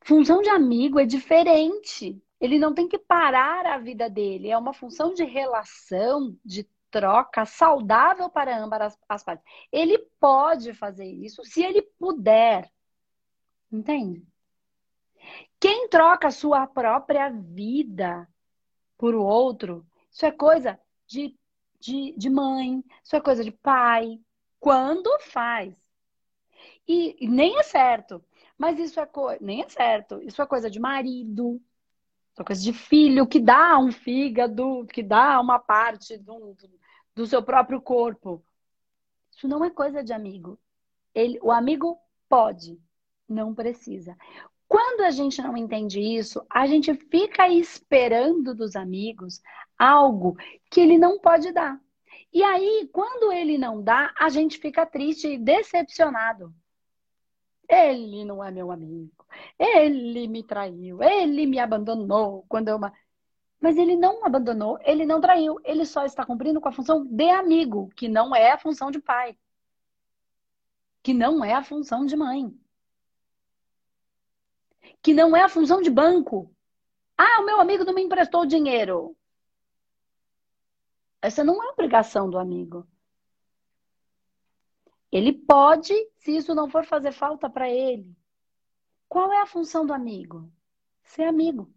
Função 0.00 0.42
de 0.42 0.48
amigo 0.48 0.98
é 0.98 1.06
diferente. 1.06 2.20
Ele 2.40 2.58
não 2.58 2.74
tem 2.74 2.88
que 2.88 2.98
parar 2.98 3.64
a 3.64 3.78
vida 3.78 4.10
dele. 4.10 4.50
É 4.50 4.58
uma 4.58 4.72
função 4.72 5.14
de 5.14 5.24
relação, 5.24 6.36
de 6.44 6.66
troca 6.96 7.44
saudável 7.44 8.30
para 8.30 8.56
ambas 8.58 8.80
as, 8.80 8.98
as 9.06 9.22
partes. 9.22 9.44
Ele 9.70 9.98
pode 10.18 10.72
fazer 10.72 11.04
isso 11.04 11.44
se 11.44 11.62
ele 11.62 11.82
puder. 11.82 12.72
Entende? 13.70 14.26
Quem 15.60 15.88
troca 15.90 16.30
sua 16.30 16.66
própria 16.66 17.28
vida 17.28 18.26
por 18.96 19.14
o 19.14 19.22
outro, 19.22 19.86
isso 20.10 20.24
é 20.24 20.30
coisa 20.30 20.80
de, 21.06 21.36
de, 21.78 22.14
de 22.16 22.30
mãe, 22.30 22.82
isso 23.04 23.14
é 23.14 23.20
coisa 23.20 23.44
de 23.44 23.52
pai. 23.52 24.18
Quando 24.58 25.10
faz. 25.20 25.74
E, 26.88 27.14
e 27.20 27.28
nem 27.28 27.58
é 27.58 27.62
certo. 27.62 28.24
Mas 28.56 28.78
isso 28.78 28.98
é 28.98 29.04
coisa. 29.04 29.38
Nem 29.44 29.62
é 29.62 29.68
certo. 29.68 30.22
Isso 30.22 30.40
é 30.40 30.46
coisa 30.46 30.70
de 30.70 30.80
marido, 30.80 31.60
isso 32.36 32.42
é 32.42 32.44
coisa 32.44 32.62
de 32.62 32.72
filho 32.74 33.26
que 33.26 33.40
dá 33.40 33.78
um 33.78 33.90
fígado, 33.90 34.86
que 34.92 35.02
dá 35.02 35.40
uma 35.40 35.58
parte 35.58 36.18
do, 36.18 36.54
do, 36.54 36.70
do 37.14 37.26
seu 37.26 37.42
próprio 37.42 37.80
corpo. 37.80 38.44
Isso 39.34 39.48
não 39.48 39.64
é 39.64 39.70
coisa 39.70 40.04
de 40.04 40.12
amigo. 40.12 40.58
Ele, 41.14 41.38
o 41.42 41.50
amigo 41.50 41.98
pode, 42.28 42.78
não 43.26 43.54
precisa. 43.54 44.14
Quando 44.68 45.00
a 45.00 45.10
gente 45.10 45.40
não 45.40 45.56
entende 45.56 45.98
isso, 45.98 46.44
a 46.50 46.66
gente 46.66 46.92
fica 46.94 47.48
esperando 47.48 48.54
dos 48.54 48.76
amigos 48.76 49.40
algo 49.78 50.36
que 50.70 50.80
ele 50.80 50.98
não 50.98 51.18
pode 51.18 51.50
dar. 51.52 51.80
E 52.30 52.42
aí, 52.42 52.86
quando 52.92 53.32
ele 53.32 53.56
não 53.56 53.82
dá, 53.82 54.12
a 54.18 54.28
gente 54.28 54.58
fica 54.58 54.84
triste 54.84 55.26
e 55.26 55.38
decepcionado. 55.38 56.54
Ele 57.66 58.26
não 58.26 58.44
é 58.44 58.50
meu 58.50 58.70
amigo. 58.70 59.15
Ele 59.58 60.28
me 60.28 60.42
traiu. 60.42 61.02
Ele 61.02 61.46
me 61.46 61.58
abandonou 61.58 62.44
quando 62.48 62.68
eu. 62.68 62.78
Mas 63.60 63.76
ele 63.76 63.96
não 63.96 64.24
abandonou, 64.24 64.78
ele 64.82 65.06
não 65.06 65.20
traiu. 65.20 65.58
Ele 65.64 65.84
só 65.84 66.04
está 66.04 66.24
cumprindo 66.24 66.60
com 66.60 66.68
a 66.68 66.72
função 66.72 67.04
de 67.04 67.30
amigo, 67.30 67.88
que 67.96 68.08
não 68.08 68.34
é 68.34 68.52
a 68.52 68.58
função 68.58 68.90
de 68.90 69.00
pai. 69.00 69.36
Que 71.02 71.14
não 71.14 71.44
é 71.44 71.54
a 71.54 71.62
função 71.62 72.04
de 72.04 72.16
mãe. 72.16 72.52
Que 75.02 75.14
não 75.14 75.36
é 75.36 75.42
a 75.42 75.48
função 75.48 75.80
de 75.80 75.90
banco. 75.90 76.54
Ah, 77.16 77.40
o 77.40 77.46
meu 77.46 77.60
amigo 77.60 77.84
não 77.84 77.94
me 77.94 78.02
emprestou 78.02 78.44
dinheiro. 78.44 79.16
Essa 81.22 81.42
não 81.42 81.62
é 81.62 81.70
obrigação 81.70 82.28
do 82.28 82.38
amigo. 82.38 82.86
Ele 85.10 85.32
pode, 85.32 85.94
se 86.18 86.36
isso 86.36 86.54
não 86.54 86.68
for 86.68 86.84
fazer 86.84 87.12
falta 87.12 87.48
para 87.48 87.70
ele. 87.70 88.14
Qual 89.08 89.32
é 89.32 89.40
a 89.42 89.46
função 89.46 89.86
do 89.86 89.92
amigo? 89.92 90.50
Ser 91.02 91.24
amigo. 91.24 91.70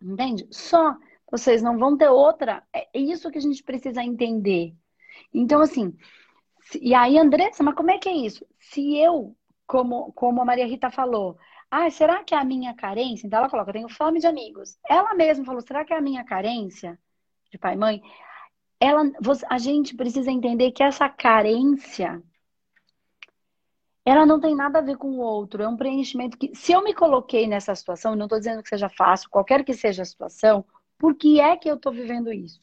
Entende? 0.00 0.46
Só. 0.50 0.96
Vocês 1.30 1.62
não 1.62 1.78
vão 1.78 1.96
ter 1.96 2.08
outra. 2.08 2.62
É 2.72 2.88
isso 2.98 3.30
que 3.30 3.38
a 3.38 3.40
gente 3.40 3.62
precisa 3.62 4.02
entender. 4.02 4.74
Então, 5.32 5.60
assim. 5.60 5.96
E 6.80 6.94
aí, 6.94 7.18
Andressa, 7.18 7.62
mas 7.62 7.74
como 7.74 7.90
é 7.90 7.98
que 7.98 8.08
é 8.08 8.14
isso? 8.14 8.46
Se 8.58 8.96
eu, 8.96 9.36
como, 9.66 10.12
como 10.12 10.42
a 10.42 10.44
Maria 10.44 10.66
Rita 10.66 10.90
falou, 10.90 11.38
ah, 11.70 11.90
será 11.90 12.24
que 12.24 12.34
é 12.34 12.38
a 12.38 12.44
minha 12.44 12.74
carência? 12.74 13.26
Então 13.26 13.38
ela 13.38 13.50
coloca, 13.50 13.70
eu 13.70 13.74
tenho 13.74 13.88
fome 13.88 14.20
de 14.20 14.26
amigos. 14.26 14.78
Ela 14.88 15.14
mesma 15.14 15.44
falou, 15.44 15.60
será 15.60 15.84
que 15.84 15.92
é 15.92 15.98
a 15.98 16.00
minha 16.00 16.24
carência 16.24 16.98
de 17.50 17.58
pai 17.58 17.74
e 17.74 17.76
mãe? 17.76 18.02
ela, 18.80 19.02
a 19.48 19.58
gente 19.58 19.94
precisa 19.96 20.30
entender 20.30 20.72
que 20.72 20.82
essa 20.82 21.08
carência 21.08 22.22
ela 24.06 24.24
não 24.24 24.38
tem 24.38 24.54
nada 24.54 24.78
a 24.78 24.82
ver 24.82 24.96
com 24.96 25.08
o 25.08 25.18
outro, 25.18 25.64
é 25.64 25.68
um 25.68 25.76
preenchimento 25.76 26.38
que, 26.38 26.54
se 26.54 26.70
eu 26.70 26.84
me 26.84 26.94
coloquei 26.94 27.48
nessa 27.48 27.74
situação, 27.74 28.14
não 28.14 28.26
estou 28.26 28.38
dizendo 28.38 28.62
que 28.62 28.68
seja 28.68 28.88
fácil, 28.88 29.28
qualquer 29.28 29.64
que 29.64 29.74
seja 29.74 30.02
a 30.02 30.06
situação, 30.06 30.64
por 30.96 31.16
que 31.16 31.40
é 31.40 31.56
que 31.56 31.68
eu 31.68 31.74
estou 31.74 31.92
vivendo 31.92 32.32
isso? 32.32 32.60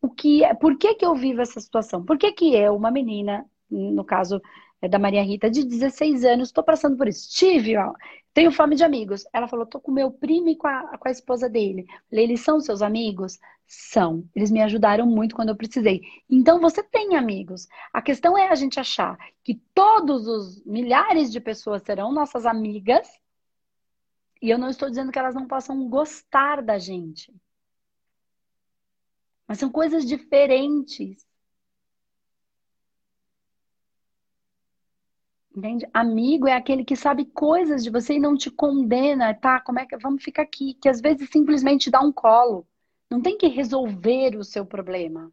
O 0.00 0.08
que 0.08 0.42
é, 0.42 0.54
por 0.54 0.78
que, 0.78 0.94
que 0.94 1.04
eu 1.04 1.14
vivo 1.14 1.42
essa 1.42 1.60
situação? 1.60 2.02
Por 2.02 2.16
que, 2.16 2.32
que 2.32 2.54
eu, 2.54 2.74
uma 2.74 2.90
menina, 2.90 3.44
no 3.70 4.04
caso 4.04 4.40
da 4.82 4.98
Maria 4.98 5.22
Rita, 5.22 5.50
de 5.50 5.64
16 5.64 6.24
anos, 6.24 6.48
estou 6.48 6.62
passando 6.62 6.96
por 6.96 7.08
isso. 7.08 7.30
Tive, 7.30 7.76
ó, 7.76 7.94
tenho 8.36 8.52
fome 8.52 8.76
de 8.76 8.84
amigos. 8.84 9.24
Ela 9.32 9.48
falou, 9.48 9.64
tô 9.64 9.80
com 9.80 9.90
meu 9.90 10.10
primo 10.10 10.50
e 10.50 10.56
com 10.56 10.66
a, 10.66 10.98
com 10.98 11.08
a 11.08 11.10
esposa 11.10 11.48
dele. 11.48 11.86
Falei, 12.10 12.24
eles 12.24 12.40
são 12.40 12.60
seus 12.60 12.82
amigos? 12.82 13.38
São. 13.66 14.28
Eles 14.34 14.50
me 14.50 14.60
ajudaram 14.60 15.06
muito 15.06 15.34
quando 15.34 15.48
eu 15.48 15.56
precisei. 15.56 16.02
Então 16.28 16.60
você 16.60 16.82
tem 16.82 17.16
amigos. 17.16 17.66
A 17.92 18.02
questão 18.02 18.36
é 18.36 18.48
a 18.48 18.54
gente 18.54 18.78
achar 18.78 19.16
que 19.42 19.54
todos 19.72 20.26
os 20.28 20.62
milhares 20.66 21.32
de 21.32 21.40
pessoas 21.40 21.82
serão 21.82 22.12
nossas 22.12 22.44
amigas. 22.44 23.08
E 24.42 24.50
eu 24.50 24.58
não 24.58 24.68
estou 24.68 24.90
dizendo 24.90 25.10
que 25.10 25.18
elas 25.18 25.34
não 25.34 25.46
possam 25.46 25.88
gostar 25.88 26.62
da 26.62 26.78
gente. 26.78 27.34
Mas 29.48 29.58
são 29.58 29.70
coisas 29.70 30.04
diferentes. 30.04 31.25
Entende? 35.56 35.88
Amigo 35.94 36.46
é 36.46 36.52
aquele 36.52 36.84
que 36.84 36.94
sabe 36.94 37.24
coisas 37.24 37.82
de 37.82 37.88
você 37.88 38.14
e 38.14 38.20
não 38.20 38.36
te 38.36 38.50
condena, 38.50 39.32
tá? 39.32 39.58
Como 39.58 39.78
é 39.78 39.86
que 39.86 39.96
vamos 39.96 40.22
ficar 40.22 40.42
aqui? 40.42 40.74
Que 40.74 40.86
às 40.86 41.00
vezes 41.00 41.30
simplesmente 41.30 41.90
dá 41.90 41.98
um 42.00 42.12
colo. 42.12 42.66
Não 43.10 43.22
tem 43.22 43.38
que 43.38 43.46
resolver 43.48 44.36
o 44.36 44.44
seu 44.44 44.66
problema. 44.66 45.32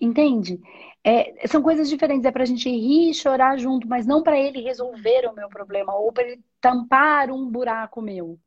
Entende? 0.00 0.60
É, 1.04 1.46
são 1.46 1.62
coisas 1.62 1.88
diferentes. 1.88 2.24
É 2.24 2.32
pra 2.32 2.44
gente 2.44 2.68
rir 2.68 3.10
e 3.10 3.14
chorar 3.14 3.56
junto, 3.58 3.86
mas 3.86 4.06
não 4.06 4.24
para 4.24 4.36
ele 4.36 4.60
resolver 4.60 5.28
o 5.28 5.34
meu 5.34 5.48
problema 5.48 5.94
ou 5.94 6.12
para 6.12 6.24
ele 6.24 6.44
tampar 6.60 7.30
um 7.30 7.48
buraco 7.48 8.02
meu. 8.02 8.40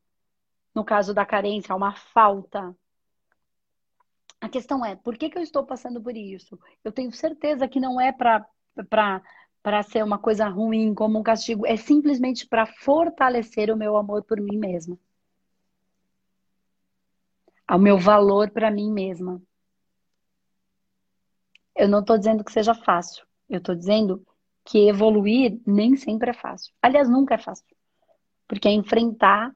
No 0.74 0.84
caso 0.84 1.14
da 1.14 1.24
carência, 1.24 1.74
uma 1.74 1.94
falta. 1.94 2.76
A 4.40 4.48
questão 4.48 4.84
é, 4.84 4.94
por 4.94 5.16
que, 5.16 5.30
que 5.30 5.38
eu 5.38 5.42
estou 5.42 5.64
passando 5.64 6.02
por 6.02 6.14
isso? 6.14 6.58
Eu 6.84 6.92
tenho 6.92 7.10
certeza 7.12 7.66
que 7.66 7.80
não 7.80 7.98
é 7.98 8.12
para 8.12 8.46
para 8.88 9.82
ser 9.82 10.02
uma 10.02 10.18
coisa 10.18 10.48
ruim, 10.48 10.94
como 10.94 11.18
um 11.18 11.22
castigo, 11.22 11.66
é 11.66 11.76
simplesmente 11.76 12.46
para 12.46 12.66
fortalecer 12.66 13.70
o 13.70 13.76
meu 13.76 13.96
amor 13.96 14.22
por 14.24 14.40
mim 14.40 14.56
mesma. 14.56 14.98
O 17.70 17.78
meu 17.78 17.98
valor 17.98 18.50
para 18.50 18.70
mim 18.70 18.90
mesma. 18.90 19.42
Eu 21.76 21.88
não 21.88 22.00
estou 22.00 22.16
dizendo 22.16 22.42
que 22.42 22.52
seja 22.52 22.74
fácil. 22.74 23.26
Eu 23.48 23.58
estou 23.58 23.74
dizendo 23.74 24.26
que 24.64 24.88
evoluir 24.88 25.60
nem 25.66 25.96
sempre 25.96 26.30
é 26.30 26.34
fácil. 26.34 26.74
Aliás, 26.82 27.08
nunca 27.08 27.34
é 27.34 27.38
fácil. 27.38 27.64
Porque 28.46 28.68
é 28.68 28.72
enfrentar 28.72 29.54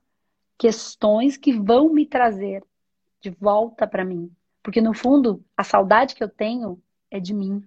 questões 0.59 1.37
que 1.37 1.53
vão 1.53 1.93
me 1.93 2.07
trazer 2.07 2.65
de 3.21 3.31
volta 3.31 3.87
para 3.87 4.05
mim. 4.05 4.35
Porque 4.63 4.81
no 4.81 4.95
fundo, 4.95 5.45
a 5.57 5.65
saudade 5.65 6.15
que 6.15 6.23
eu 6.23 6.29
tenho 6.29 6.81
é 7.11 7.19
de 7.19 7.35
mim. 7.35 7.67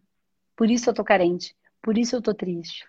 Por 0.55 0.69
isso 0.69 0.89
eu 0.89 0.93
tô 0.93 1.03
carente. 1.03 1.55
Por 1.81 1.97
isso 1.97 2.15
eu 2.15 2.21
tô 2.21 2.33
triste. 2.33 2.87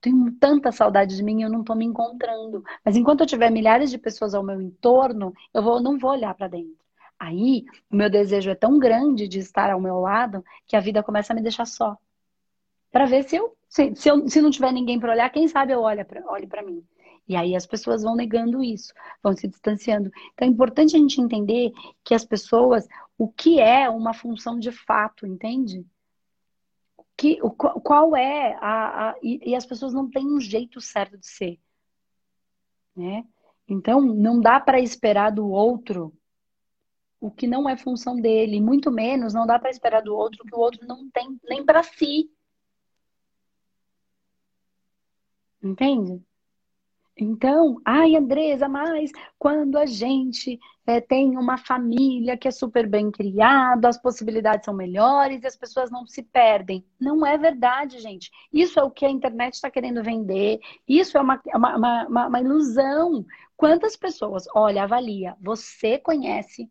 tenho 0.00 0.32
tanta 0.38 0.70
saudade 0.72 1.16
de 1.16 1.22
mim 1.22 1.42
eu 1.42 1.50
não 1.50 1.64
tô 1.64 1.74
me 1.74 1.84
encontrando. 1.84 2.62
Mas 2.84 2.96
enquanto 2.96 3.20
eu 3.20 3.26
tiver 3.26 3.50
milhares 3.50 3.90
de 3.90 3.98
pessoas 3.98 4.34
ao 4.34 4.42
meu 4.42 4.60
entorno, 4.60 5.32
eu 5.54 5.62
vou, 5.62 5.80
não 5.82 5.98
vou 5.98 6.10
olhar 6.10 6.34
para 6.34 6.48
dentro. 6.48 6.84
Aí, 7.18 7.64
o 7.90 7.96
meu 7.96 8.10
desejo 8.10 8.50
é 8.50 8.54
tão 8.54 8.78
grande 8.78 9.26
de 9.26 9.38
estar 9.38 9.70
ao 9.70 9.80
meu 9.80 9.98
lado 10.00 10.44
que 10.66 10.76
a 10.76 10.80
vida 10.80 11.02
começa 11.02 11.32
a 11.32 11.36
me 11.36 11.42
deixar 11.42 11.66
só. 11.66 11.96
Para 12.92 13.06
ver 13.06 13.24
se 13.24 13.36
eu, 13.36 13.56
se, 13.68 13.94
se, 13.96 14.08
eu, 14.08 14.28
se 14.28 14.40
não 14.40 14.50
tiver 14.50 14.72
ninguém 14.72 15.00
para 15.00 15.12
olhar, 15.12 15.30
quem 15.30 15.48
sabe 15.48 15.72
eu 15.72 15.80
olhe 15.80 16.04
para 16.04 16.62
mim. 16.62 16.84
E 17.28 17.34
aí 17.34 17.56
as 17.56 17.66
pessoas 17.66 18.02
vão 18.02 18.14
negando 18.14 18.62
isso, 18.62 18.92
vão 19.22 19.34
se 19.34 19.48
distanciando. 19.48 20.10
Então 20.32 20.46
é 20.46 20.50
importante 20.50 20.94
a 20.94 20.98
gente 20.98 21.20
entender 21.20 21.72
que 22.04 22.14
as 22.14 22.24
pessoas, 22.24 22.86
o 23.18 23.28
que 23.28 23.58
é 23.58 23.88
uma 23.88 24.14
função 24.14 24.58
de 24.58 24.70
fato, 24.70 25.26
entende? 25.26 25.84
Que, 27.16 27.38
qual 27.58 28.14
é 28.14 28.54
a, 28.60 29.10
a 29.10 29.14
e, 29.22 29.50
e, 29.50 29.54
as 29.54 29.64
pessoas 29.64 29.92
não 29.92 30.10
têm 30.10 30.26
um 30.26 30.40
jeito 30.40 30.80
certo 30.80 31.16
de 31.16 31.26
ser, 31.26 31.58
né? 32.94 33.26
Então 33.68 34.00
não 34.00 34.40
dá 34.40 34.60
para 34.60 34.80
esperar 34.80 35.32
do 35.32 35.48
outro 35.48 36.12
o 37.20 37.30
que 37.30 37.46
não 37.46 37.68
é 37.68 37.76
função 37.76 38.16
dele, 38.16 38.60
muito 38.60 38.90
menos 38.90 39.32
não 39.34 39.46
dá 39.46 39.58
para 39.58 39.70
esperar 39.70 40.02
do 40.02 40.14
outro 40.14 40.42
o 40.42 40.46
que 40.46 40.54
o 40.54 40.58
outro 40.58 40.86
não 40.86 41.10
tem 41.10 41.40
nem 41.44 41.64
para 41.64 41.82
si. 41.82 42.30
Entende? 45.62 46.22
Então, 47.18 47.80
ai, 47.82 48.14
Andresa, 48.14 48.68
mas 48.68 49.10
quando 49.38 49.78
a 49.78 49.86
gente 49.86 50.60
é, 50.86 51.00
tem 51.00 51.38
uma 51.38 51.56
família 51.56 52.36
que 52.36 52.46
é 52.46 52.50
super 52.50 52.86
bem 52.86 53.10
criada, 53.10 53.88
as 53.88 53.96
possibilidades 54.00 54.66
são 54.66 54.74
melhores 54.74 55.42
e 55.42 55.46
as 55.46 55.56
pessoas 55.56 55.90
não 55.90 56.06
se 56.06 56.22
perdem. 56.22 56.84
Não 57.00 57.24
é 57.24 57.38
verdade, 57.38 58.00
gente. 58.00 58.30
Isso 58.52 58.78
é 58.78 58.82
o 58.82 58.90
que 58.90 59.06
a 59.06 59.10
internet 59.10 59.54
está 59.54 59.70
querendo 59.70 60.02
vender, 60.02 60.60
isso 60.86 61.16
é 61.16 61.20
uma, 61.22 61.40
uma, 61.54 62.06
uma, 62.06 62.26
uma 62.26 62.40
ilusão. 62.40 63.24
Quantas 63.56 63.96
pessoas, 63.96 64.44
olha, 64.54 64.82
avalia, 64.82 65.34
você 65.40 65.98
conhece 65.98 66.70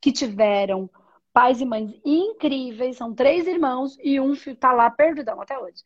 que 0.00 0.12
tiveram 0.12 0.88
pais 1.32 1.60
e 1.60 1.64
mães 1.64 1.92
incríveis, 2.04 2.96
são 2.96 3.14
três 3.14 3.48
irmãos 3.48 3.96
e 4.00 4.20
um 4.20 4.32
está 4.32 4.72
lá 4.72 4.88
perdidão 4.90 5.40
até 5.40 5.58
hoje. 5.58 5.82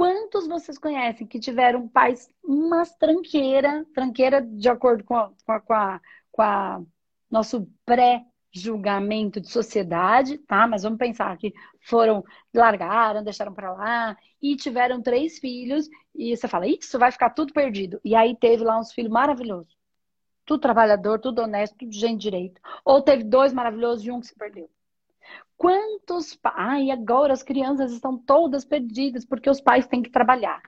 Quantos 0.00 0.48
vocês 0.48 0.78
conhecem 0.78 1.26
que 1.26 1.38
tiveram 1.38 1.86
pais 1.86 2.32
umas 2.42 2.96
tranqueira, 2.96 3.84
tranqueira 3.92 4.40
de 4.40 4.66
acordo 4.66 5.04
com 5.04 5.14
a, 5.14 5.30
com 5.44 5.52
a, 5.52 5.60
com 5.60 5.72
a, 5.74 6.00
com 6.32 6.40
a 6.40 6.82
nosso 7.30 7.68
pré-julgamento 7.84 9.42
de 9.42 9.50
sociedade, 9.50 10.38
tá? 10.38 10.66
Mas 10.66 10.84
vamos 10.84 10.98
pensar 10.98 11.36
que 11.36 11.52
foram, 11.82 12.24
largaram, 12.54 13.22
deixaram 13.22 13.52
para 13.52 13.74
lá 13.74 14.16
e 14.40 14.56
tiveram 14.56 15.02
três 15.02 15.38
filhos 15.38 15.86
e 16.14 16.34
você 16.34 16.48
fala, 16.48 16.66
isso 16.66 16.98
vai 16.98 17.12
ficar 17.12 17.28
tudo 17.28 17.52
perdido. 17.52 18.00
E 18.02 18.14
aí 18.14 18.34
teve 18.34 18.64
lá 18.64 18.80
uns 18.80 18.92
filhos 18.92 19.12
maravilhosos. 19.12 19.76
Tudo 20.46 20.62
trabalhador, 20.62 21.20
tudo 21.20 21.42
honesto, 21.42 21.76
tudo 21.76 21.92
gente 21.92 22.22
direito. 22.22 22.58
Ou 22.86 23.02
teve 23.02 23.22
dois 23.22 23.52
maravilhosos 23.52 24.02
e 24.06 24.10
um 24.10 24.18
que 24.18 24.28
se 24.28 24.34
perdeu. 24.34 24.70
Quantos 25.56 26.34
pais. 26.34 26.54
Ai, 26.56 26.90
agora 26.90 27.32
as 27.32 27.42
crianças 27.42 27.92
estão 27.92 28.16
todas 28.16 28.64
perdidas 28.64 29.24
porque 29.24 29.50
os 29.50 29.60
pais 29.60 29.86
têm 29.86 30.02
que 30.02 30.10
trabalhar. 30.10 30.62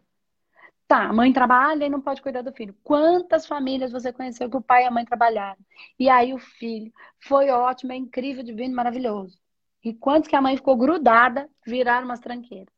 Tá, 0.87 1.09
a 1.09 1.12
mãe 1.12 1.33
trabalha 1.33 1.87
e 1.87 1.88
não 1.88 2.00
pode 2.02 2.21
cuidar 2.21 2.42
do 2.42 2.52
filho. 2.52 2.76
Quantas 2.85 3.47
famílias 3.47 3.92
você 3.92 4.12
conheceu 4.12 4.50
que 4.50 4.57
o 4.57 4.61
pai 4.61 4.85
e 4.85 4.87
a 4.87 4.90
mãe 4.90 5.04
trabalharam? 5.04 5.61
E 5.99 6.09
aí 6.11 6.35
o 6.35 6.38
filho 6.38 6.92
foi 7.19 7.49
ótimo, 7.50 7.92
é 7.92 7.97
incrível, 7.97 8.42
divino, 8.45 8.75
maravilhoso. 8.75 9.38
E 9.83 9.95
quantos 9.95 10.28
que 10.28 10.37
a 10.37 10.42
mãe 10.42 10.57
ficou 10.57 10.76
grudada, 10.76 11.49
viraram 11.66 12.04
umas 12.04 12.21
tranqueiras? 12.21 12.75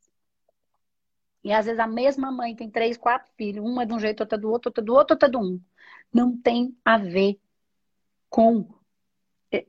E 1.43 1.53
às 1.53 1.67
vezes 1.67 1.79
a 1.79 1.87
mesma 1.87 2.33
mãe 2.33 2.57
tem 2.57 2.71
três, 2.71 2.97
quatro 2.97 3.31
filhos, 3.37 3.65
uma 3.65 3.83
é 3.83 3.87
de 3.87 3.93
um 3.93 3.99
jeito, 3.99 4.21
outra 4.21 4.39
do 4.39 4.51
outro, 4.51 4.71
outra 4.71 4.83
do 4.83 4.95
outro, 4.95 5.15
outra 5.15 5.29
do 5.29 5.39
um. 5.39 5.61
Não 6.13 6.37
tem 6.37 6.75
a 6.85 6.97
ver 6.97 7.39
com. 8.31 8.67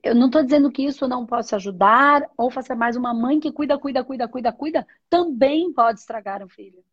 Eu 0.03 0.15
não 0.15 0.27
estou 0.27 0.43
dizendo 0.43 0.71
que 0.71 0.85
isso 0.85 1.07
não 1.07 1.25
possa 1.25 1.55
ajudar 1.57 2.23
ou 2.37 2.49
fazer 2.49 2.75
mais 2.75 2.95
uma 2.95 3.13
mãe 3.13 3.39
que 3.39 3.51
cuida, 3.51 3.77
cuida, 3.77 4.03
cuida, 4.03 4.27
cuida, 4.27 4.51
cuida, 4.53 4.87
também 5.09 5.71
pode 5.73 5.99
estragar 5.99 6.43
o 6.43 6.49
filho. 6.49 6.83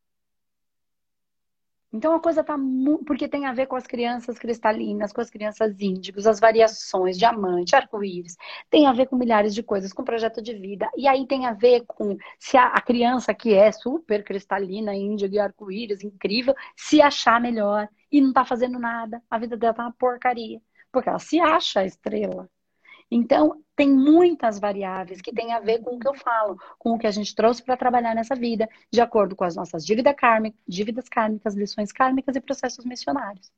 Então 1.93 2.15
a 2.15 2.21
coisa 2.21 2.43
tá 2.43 2.57
muito. 2.57 3.05
Porque 3.05 3.29
tem 3.29 3.45
a 3.47 3.53
ver 3.53 3.67
com 3.67 3.77
as 3.77 3.87
crianças 3.87 4.39
cristalinas, 4.39 5.13
com 5.13 5.21
as 5.21 5.29
crianças 5.31 5.79
índigos, 5.81 6.27
as 6.27 6.41
variações, 6.41 7.19
diamante, 7.19 7.77
arco-íris. 7.77 8.37
Tem 8.71 8.87
a 8.87 8.93
ver 8.93 9.07
com 9.07 9.17
milhares 9.17 9.55
de 9.55 9.63
coisas, 9.63 9.93
com 9.93 10.03
projeto 10.03 10.41
de 10.41 10.55
vida. 10.55 10.89
E 10.97 11.07
aí 11.07 11.27
tem 11.27 11.47
a 11.47 11.53
ver 11.53 11.85
com 11.87 12.17
se 12.39 12.57
a, 12.57 12.81
criança 12.81 13.35
que 13.35 13.53
é 13.55 13.71
super 13.71 14.25
cristalina, 14.25 14.95
índigo 14.95 15.35
e 15.35 15.39
arco-íris, 15.39 16.03
incrível, 16.03 16.55
se 16.77 17.03
achar 17.03 17.41
melhor 17.41 17.89
e 18.11 18.21
não 18.21 18.33
tá 18.33 18.45
fazendo 18.45 18.79
nada. 18.79 19.23
A 19.31 19.39
vida 19.39 19.57
dela 19.57 19.75
tá 19.75 19.83
uma 19.85 19.93
porcaria. 19.93 20.61
Porque 20.91 21.09
ela 21.09 21.19
se 21.19 21.41
acha 21.41 21.85
estrela. 21.85 22.49
Então, 23.15 23.63
tem 23.77 23.91
muitas 23.91 24.59
variáveis 24.59 25.21
que 25.21 25.35
têm 25.35 25.53
a 25.53 25.61
ver 25.61 25.83
com 25.83 25.97
o 25.97 25.99
que 25.99 26.09
eu 26.09 26.15
falo, 26.15 26.59
com 26.79 26.95
o 26.95 26.99
que 26.99 27.07
a 27.07 27.11
gente 27.11 27.35
trouxe 27.35 27.63
para 27.63 27.77
trabalhar 27.77 28.15
nessa 28.15 28.35
vida, 28.35 28.67
de 28.91 29.03
acordo 29.03 29.37
com 29.37 29.45
as 29.45 29.55
nossas 29.55 29.85
dívidas 29.85 30.15
kármicas, 30.17 30.59
dívidas 30.67 31.11
kármicas, 31.11 31.55
lições 31.55 31.93
kármicas 31.93 32.37
e 32.37 32.41
processos 32.41 32.87
missionários. 32.87 33.53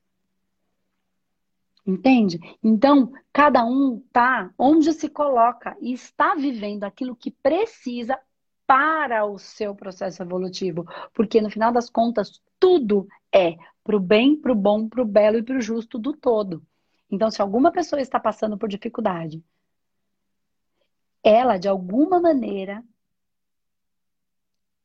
Entende? 1.86 2.40
Então, 2.60 3.12
cada 3.32 3.64
um 3.64 4.02
tá 4.12 4.50
onde 4.58 4.92
se 4.92 5.08
coloca 5.08 5.76
e 5.80 5.92
está 5.92 6.34
vivendo 6.34 6.82
aquilo 6.82 7.14
que 7.14 7.30
precisa 7.30 8.18
para 8.66 9.24
o 9.24 9.38
seu 9.38 9.72
processo 9.72 10.20
evolutivo, 10.20 10.84
porque 11.12 11.40
no 11.40 11.50
final 11.50 11.70
das 11.70 11.88
contas 11.88 12.42
tudo 12.58 13.06
é 13.32 13.56
para 13.84 13.96
o 13.96 14.00
bem, 14.00 14.34
para 14.34 14.50
o 14.50 14.56
bom, 14.56 14.88
para 14.88 15.02
o 15.02 15.06
belo 15.06 15.38
e 15.38 15.44
para 15.44 15.58
o 15.58 15.60
justo 15.60 15.96
do 15.96 16.12
todo. 16.12 16.60
Então, 17.14 17.30
se 17.30 17.40
alguma 17.40 17.70
pessoa 17.70 18.02
está 18.02 18.18
passando 18.18 18.58
por 18.58 18.68
dificuldade, 18.68 19.42
ela, 21.22 21.56
de 21.56 21.68
alguma 21.68 22.20
maneira, 22.20 22.84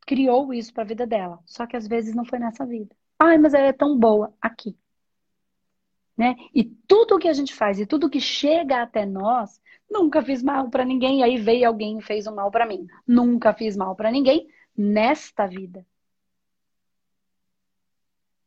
criou 0.06 0.54
isso 0.54 0.72
para 0.72 0.84
a 0.84 0.86
vida 0.86 1.08
dela. 1.08 1.40
Só 1.46 1.66
que 1.66 1.76
às 1.76 1.88
vezes 1.88 2.14
não 2.14 2.24
foi 2.24 2.38
nessa 2.38 2.66
vida. 2.66 2.96
Ai, 3.18 3.38
mas 3.40 3.54
ela 3.56 3.68
é 3.68 3.74
tão 3.74 3.98
boa 3.98 4.32
aqui. 4.40 4.78
Né? 6.16 6.36
E 6.54 6.64
tudo 6.64 7.18
que 7.18 7.28
a 7.28 7.34
gente 7.34 7.54
faz 7.54 7.80
e 7.80 7.86
tudo 7.86 8.10
que 8.10 8.20
chega 8.20 8.84
até 8.84 9.06
nós, 9.06 9.60
nunca 9.90 10.22
fiz 10.22 10.44
mal 10.44 10.70
para 10.70 10.86
ninguém, 10.86 11.24
aí 11.24 11.38
veio 11.38 11.68
alguém 11.68 11.98
e 11.98 12.04
fez 12.04 12.28
um 12.28 12.36
mal 12.36 12.52
para 12.52 12.68
mim. 12.68 12.86
Nunca 13.08 13.54
fiz 13.54 13.76
mal 13.76 13.96
para 13.96 14.12
ninguém 14.12 14.48
nesta 14.78 15.48
vida. 15.48 15.86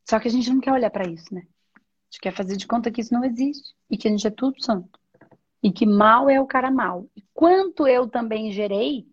Só 0.09 0.21
que 0.21 0.29
a 0.29 0.31
gente 0.31 0.51
não 0.51 0.61
quer 0.61 0.73
olhar 0.73 0.91
para 0.91 1.09
isso, 1.09 1.35
né? 1.35 1.47
Gente 2.13 2.21
quer 2.21 2.35
fazer 2.35 2.57
de 2.57 2.67
conta 2.67 2.91
que 2.91 3.01
isso 3.01 3.15
não 3.15 3.25
existe 3.25 3.75
e 3.89 3.97
que 3.97 4.07
a 4.07 4.11
gente 4.11 4.27
é 4.27 4.31
tudo 4.31 4.63
santo. 4.63 5.01
E 5.63 5.73
que 5.73 5.87
mal 5.87 6.29
é 6.29 6.39
o 6.39 6.47
cara 6.47 6.71
mal. 6.71 7.07
E 7.17 7.25
quanto 7.33 7.87
eu 7.87 8.07
também 8.07 8.53
gerei 8.53 9.07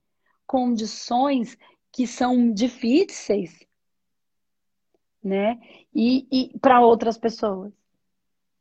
condições 0.46 1.58
que 1.92 2.06
são 2.06 2.52
difíceis, 2.52 3.66
né? 5.24 5.60
E, 5.96 6.28
e 6.32 6.60
para 6.60 6.82
outras 6.82 7.18
pessoas. 7.18 7.72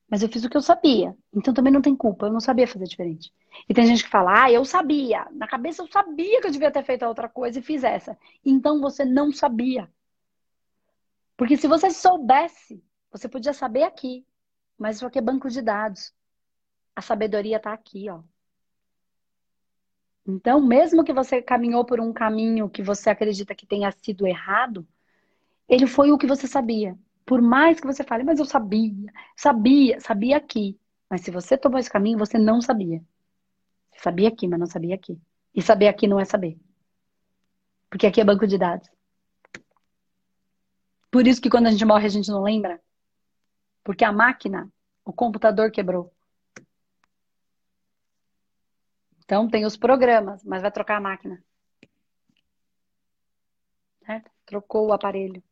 Mas 0.09 0.23
eu 0.23 0.29
fiz 0.29 0.45
o 0.45 0.49
que 0.49 0.57
eu 0.57 0.63
sabia. 0.63 1.17
Então 1.35 1.53
também 1.53 1.73
não 1.73 1.83
tem 1.83 1.97
culpa. 1.97 2.27
Eu 2.27 2.33
não 2.33 2.41
sabia 2.41 2.69
fazer 2.69 2.87
diferente. 2.87 3.33
E 3.69 3.75
tem 3.75 3.87
gente 3.87 4.05
que 4.05 4.11
fala, 4.11 4.45
ah, 4.45 4.53
eu 4.53 4.65
sabia. 4.65 5.27
Na 5.33 5.49
cabeça 5.49 5.83
eu 5.83 5.89
sabia 5.89 6.41
que 6.41 6.47
eu 6.47 6.53
devia 6.53 6.71
ter 6.71 6.85
feito 6.85 7.03
a 7.03 7.09
outra 7.09 7.29
coisa 7.29 7.59
e 7.59 7.63
fiz 7.63 7.83
essa. 7.83 8.17
Então 8.45 8.81
você 8.81 9.05
não 9.05 9.33
sabia. 9.33 9.91
Porque 11.37 11.57
se 11.57 11.67
você 11.67 11.91
soubesse, 11.91 12.83
você 13.11 13.29
podia 13.29 13.53
saber 13.53 13.83
aqui. 13.83 14.27
Mas 14.77 14.97
isso 14.97 15.07
aqui 15.07 15.19
é 15.19 15.23
banco 15.23 15.49
de 15.51 15.61
dados. 15.61 16.15
A 16.95 17.03
sabedoria 17.03 17.57
está 17.57 17.73
aqui, 17.73 18.09
ó. 18.09 18.23
Então, 20.27 20.61
mesmo 20.61 21.03
que 21.03 21.13
você 21.13 21.41
caminhou 21.41 21.85
por 21.85 22.01
um 22.01 22.13
caminho 22.13 22.69
que 22.69 22.83
você 22.83 23.09
acredita 23.11 23.55
que 23.55 23.67
tenha 23.67 23.91
sido 23.91 24.27
errado, 24.27 24.87
ele 25.69 25.87
foi 25.87 26.13
o 26.13 26.19
que 26.19 26.27
você 26.27 26.47
sabia. 26.47 26.99
Por 27.25 27.41
mais 27.41 27.81
que 27.81 27.87
você 27.87 28.05
fale, 28.05 28.25
mas 28.25 28.39
eu 28.39 28.45
sabia, 28.45 29.13
sabia, 29.37 30.01
sabia 30.01 30.37
aqui. 30.37 30.79
Mas 31.11 31.23
se 31.23 31.31
você 31.31 31.57
tomou 31.57 31.79
esse 31.79 31.91
caminho, 31.91 32.19
você 32.19 32.39
não 32.39 32.61
sabia. 32.61 33.03
Sabia 33.97 34.29
aqui, 34.29 34.47
mas 34.47 34.61
não 34.61 34.67
sabia 34.67 34.95
aqui. 34.95 35.19
E 35.55 35.63
saber 35.63 35.89
aqui 35.89 36.07
não 36.07 36.21
é 36.21 36.25
saber. 36.25 36.59
Porque 37.91 38.07
aqui 38.07 38.21
é 38.21 38.25
banco 38.25 38.47
de 38.47 38.59
dados. 38.59 38.89
Por 41.11 41.27
isso 41.27 41.41
que 41.41 41.51
quando 41.51 41.67
a 41.67 41.71
gente 41.71 41.85
morre, 41.85 42.07
a 42.07 42.11
gente 42.11 42.31
não 42.31 42.43
lembra. 42.43 42.81
Porque 43.89 44.05
a 44.05 44.13
máquina, 44.13 44.71
o 45.03 45.15
computador 45.15 45.71
quebrou. 45.71 46.13
Então 49.25 49.49
tem 49.49 49.65
os 49.65 49.79
programas, 49.79 50.45
mas 50.45 50.61
vai 50.61 50.71
trocar 50.71 50.99
a 50.99 51.01
máquina. 51.01 51.43
Certo? 54.05 54.31
Trocou 54.45 54.89
o 54.89 54.93
aparelho. 54.93 55.43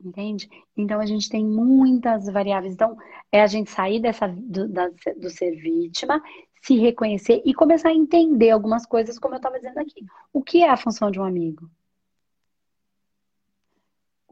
Entende? 0.00 0.48
Então 0.74 0.98
a 0.98 1.04
gente 1.04 1.28
tem 1.28 1.44
muitas 1.44 2.24
variáveis. 2.24 2.72
Então 2.72 2.96
é 3.30 3.42
a 3.42 3.46
gente 3.46 3.70
sair 3.70 4.00
dessa 4.00 4.26
do, 4.28 4.66
da, 4.66 4.88
do 4.88 5.28
ser 5.28 5.56
vítima, 5.56 6.22
se 6.62 6.78
reconhecer 6.78 7.42
e 7.44 7.52
começar 7.52 7.90
a 7.90 7.94
entender 7.94 8.48
algumas 8.48 8.86
coisas, 8.86 9.18
como 9.18 9.34
eu 9.34 9.38
estava 9.38 9.58
dizendo 9.58 9.78
aqui. 9.78 10.06
O 10.32 10.42
que 10.42 10.62
é 10.62 10.70
a 10.70 10.76
função 10.78 11.10
de 11.10 11.20
um 11.20 11.24
amigo? 11.24 11.70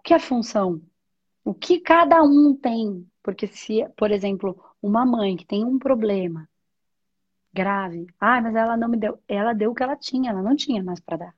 Que 0.06 0.12
é 0.14 0.16
a 0.16 0.20
função? 0.20 0.80
O 1.44 1.52
que 1.52 1.80
cada 1.80 2.22
um 2.22 2.56
tem? 2.56 3.10
Porque 3.22 3.48
se, 3.48 3.84
por 3.96 4.12
exemplo, 4.12 4.56
uma 4.80 5.04
mãe 5.04 5.36
que 5.36 5.44
tem 5.44 5.64
um 5.64 5.80
problema 5.80 6.48
grave, 7.52 8.06
ah, 8.20 8.40
mas 8.40 8.54
ela 8.54 8.76
não 8.76 8.88
me 8.88 8.96
deu, 8.96 9.18
ela 9.26 9.52
deu 9.52 9.72
o 9.72 9.74
que 9.74 9.82
ela 9.82 9.96
tinha, 9.96 10.30
ela 10.30 10.42
não 10.42 10.54
tinha 10.54 10.82
mais 10.84 11.00
para 11.00 11.16
dar. 11.16 11.36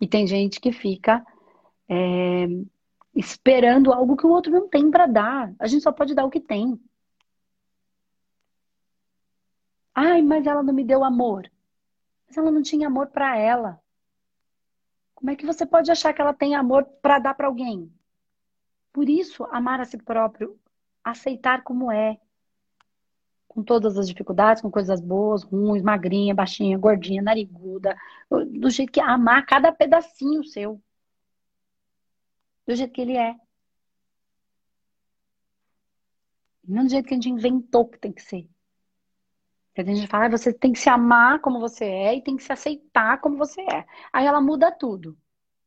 E 0.00 0.06
tem 0.06 0.26
gente 0.26 0.60
que 0.60 0.70
fica 0.70 1.24
é, 1.88 2.46
esperando 3.14 3.92
algo 3.92 4.16
que 4.16 4.26
o 4.26 4.30
outro 4.30 4.52
não 4.52 4.68
tem 4.68 4.90
para 4.90 5.06
dar. 5.06 5.54
A 5.58 5.66
gente 5.66 5.82
só 5.82 5.92
pode 5.92 6.14
dar 6.14 6.24
o 6.26 6.30
que 6.30 6.40
tem. 6.40 6.78
Ai, 9.94 10.20
mas 10.22 10.46
ela 10.46 10.62
não 10.62 10.74
me 10.74 10.84
deu 10.84 11.04
amor. 11.04 11.50
Mas 12.26 12.36
ela 12.36 12.50
não 12.50 12.62
tinha 12.62 12.86
amor 12.86 13.08
para 13.08 13.36
ela. 13.38 13.79
Como 15.20 15.30
é 15.30 15.36
que 15.36 15.44
você 15.44 15.66
pode 15.66 15.90
achar 15.90 16.14
que 16.14 16.22
ela 16.22 16.32
tem 16.32 16.54
amor 16.54 16.82
para 17.02 17.18
dar 17.18 17.34
para 17.34 17.46
alguém? 17.46 17.92
Por 18.90 19.06
isso, 19.06 19.44
amar 19.44 19.78
a 19.78 19.84
si 19.84 19.98
próprio, 19.98 20.58
aceitar 21.04 21.62
como 21.62 21.92
é, 21.92 22.18
com 23.46 23.62
todas 23.62 23.98
as 23.98 24.08
dificuldades, 24.08 24.62
com 24.62 24.70
coisas 24.70 24.98
boas, 24.98 25.42
ruins, 25.42 25.82
magrinha, 25.82 26.34
baixinha, 26.34 26.78
gordinha, 26.78 27.20
nariguda, 27.20 27.94
do 28.30 28.70
jeito 28.70 28.90
que 28.90 29.00
amar 29.00 29.44
cada 29.44 29.70
pedacinho 29.70 30.42
seu, 30.42 30.80
do 32.66 32.74
jeito 32.74 32.90
que 32.90 33.02
ele 33.02 33.18
é. 33.18 33.36
Não 36.64 36.84
do 36.84 36.90
jeito 36.90 37.06
que 37.06 37.12
a 37.12 37.16
gente 37.16 37.28
inventou 37.28 37.86
que 37.86 37.98
tem 37.98 38.10
que 38.10 38.22
ser. 38.22 38.48
A 39.76 39.82
gente 39.82 40.06
fala, 40.08 40.26
ah, 40.26 40.30
você 40.30 40.52
tem 40.52 40.72
que 40.72 40.78
se 40.78 40.88
amar 40.88 41.40
como 41.40 41.60
você 41.60 41.84
é 41.84 42.16
e 42.16 42.22
tem 42.22 42.36
que 42.36 42.42
se 42.42 42.52
aceitar 42.52 43.20
como 43.20 43.38
você 43.38 43.62
é. 43.62 43.86
Aí 44.12 44.26
ela 44.26 44.40
muda 44.40 44.70
tudo. 44.70 45.16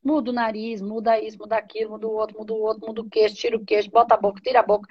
Muda 0.03 0.31
o 0.31 0.33
nariz, 0.33 0.81
muda 0.81 1.19
isso, 1.19 1.37
muda 1.37 1.57
aquilo, 1.57 1.91
muda 1.91 2.07
o 2.07 2.11
outro, 2.11 2.37
muda 2.37 2.53
o 2.53 2.59
outro, 2.59 2.85
muda 2.85 3.01
o 3.01 3.09
queixo, 3.09 3.35
tira 3.35 3.55
o 3.57 3.65
queixo, 3.65 3.89
bota 3.89 4.13
a 4.13 4.17
boca, 4.17 4.41
tira 4.41 4.59
a 4.59 4.63
boca. 4.63 4.87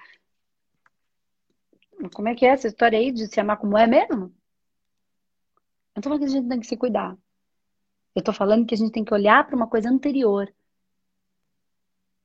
Como 2.14 2.28
é 2.28 2.34
que 2.34 2.46
é 2.46 2.48
essa 2.48 2.66
história 2.66 2.98
aí 2.98 3.12
de 3.12 3.26
se 3.26 3.38
amar 3.38 3.58
como 3.58 3.76
é 3.76 3.86
mesmo? 3.86 4.34
Eu 5.94 6.02
tô 6.02 6.08
falando 6.08 6.20
que 6.20 6.24
a 6.24 6.28
gente 6.28 6.48
tem 6.48 6.60
que 6.60 6.66
se 6.66 6.76
cuidar. 6.76 7.16
Eu 8.14 8.22
tô 8.22 8.32
falando 8.32 8.66
que 8.66 8.74
a 8.74 8.78
gente 8.78 8.92
tem 8.92 9.04
que 9.04 9.14
olhar 9.14 9.46
para 9.46 9.54
uma 9.54 9.68
coisa 9.68 9.88
anterior. 9.90 10.52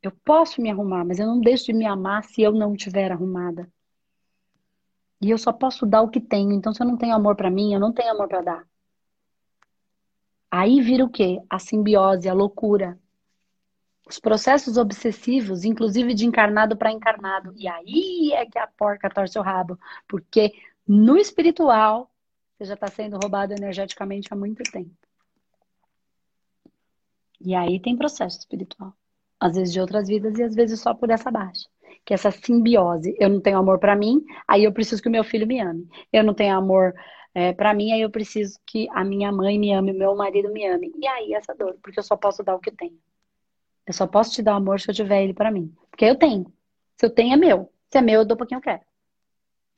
Eu 0.01 0.11
posso 0.23 0.61
me 0.61 0.71
arrumar, 0.71 1.03
mas 1.05 1.19
eu 1.19 1.27
não 1.27 1.41
deixo 1.41 1.65
de 1.65 1.73
me 1.73 1.85
amar 1.85 2.23
se 2.23 2.41
eu 2.41 2.53
não 2.53 2.73
estiver 2.73 3.11
arrumada. 3.11 3.71
E 5.21 5.29
eu 5.29 5.37
só 5.37 5.51
posso 5.51 5.85
dar 5.85 6.01
o 6.01 6.09
que 6.09 6.19
tenho. 6.19 6.51
Então, 6.51 6.73
se 6.73 6.81
eu 6.81 6.87
não 6.87 6.97
tenho 6.97 7.15
amor 7.15 7.35
para 7.35 7.49
mim, 7.49 7.73
eu 7.73 7.79
não 7.79 7.91
tenho 7.91 8.11
amor 8.11 8.27
para 8.27 8.41
dar. 8.41 8.67
Aí 10.51 10.81
vira 10.81 11.03
o 11.03 11.09
quê? 11.09 11.41
A 11.49 11.59
simbiose, 11.59 12.29
a 12.29 12.33
loucura. 12.33 12.99
Os 14.07 14.19
processos 14.19 14.77
obsessivos, 14.77 15.65
inclusive 15.65 16.13
de 16.13 16.25
encarnado 16.25 16.77
para 16.77 16.91
encarnado. 16.91 17.53
E 17.57 17.67
aí 17.67 18.31
é 18.33 18.45
que 18.45 18.57
a 18.57 18.67
porca 18.67 19.09
torce 19.09 19.37
o 19.37 19.41
rabo. 19.41 19.77
Porque 20.07 20.53
no 20.87 21.17
espiritual, 21.17 22.09
você 22.57 22.65
já 22.65 22.73
está 22.75 22.87
sendo 22.87 23.17
roubado 23.17 23.53
energeticamente 23.53 24.29
há 24.31 24.35
muito 24.35 24.63
tempo. 24.71 24.95
E 27.39 27.53
aí 27.53 27.79
tem 27.79 27.97
processo 27.97 28.39
espiritual. 28.39 28.93
Às 29.39 29.55
vezes 29.55 29.73
de 29.73 29.79
outras 29.79 30.07
vidas 30.07 30.37
e 30.39 30.43
às 30.43 30.55
vezes 30.55 30.79
só 30.79 30.93
por 30.93 31.09
essa 31.09 31.29
baixa. 31.29 31.67
Que 32.07 32.13
é 32.13 32.15
essa 32.15 32.31
simbiose. 32.31 33.13
Eu 33.19 33.29
não 33.29 33.41
tenho 33.41 33.57
amor 33.57 33.79
para 33.79 33.93
mim, 33.93 34.23
aí 34.47 34.63
eu 34.63 34.71
preciso 34.71 35.01
que 35.01 35.09
o 35.09 35.11
meu 35.11 35.25
filho 35.25 35.45
me 35.45 35.59
ame. 35.59 35.85
Eu 36.11 36.23
não 36.23 36.33
tenho 36.33 36.55
amor 36.55 36.93
é, 37.33 37.51
para 37.51 37.73
mim, 37.73 37.91
aí 37.91 37.99
eu 37.99 38.09
preciso 38.09 38.57
que 38.65 38.87
a 38.91 39.03
minha 39.03 39.29
mãe 39.29 39.59
me 39.59 39.73
ame, 39.73 39.91
meu 39.91 40.15
marido 40.15 40.49
me 40.49 40.65
ame. 40.65 40.93
E 40.97 41.05
aí 41.05 41.33
essa 41.33 41.53
dor, 41.53 41.77
porque 41.83 41.99
eu 41.99 42.03
só 42.03 42.15
posso 42.15 42.41
dar 42.41 42.55
o 42.55 42.59
que 42.59 42.71
tenho. 42.71 42.97
Eu 43.85 43.91
só 43.91 44.07
posso 44.07 44.31
te 44.31 44.41
dar 44.41 44.55
amor 44.55 44.79
se 44.79 44.89
eu 44.89 44.95
tiver 44.95 45.21
ele 45.21 45.33
para 45.33 45.51
mim. 45.51 45.75
Porque 45.91 46.05
eu 46.05 46.15
tenho. 46.15 46.45
Se 46.95 47.05
eu 47.05 47.09
tenho, 47.09 47.33
é 47.33 47.35
meu. 47.35 47.69
Se 47.91 47.97
é 47.97 48.01
meu, 48.01 48.21
eu 48.21 48.25
dou 48.25 48.37
pra 48.37 48.47
quem 48.47 48.55
eu 48.55 48.61
quero. 48.61 48.81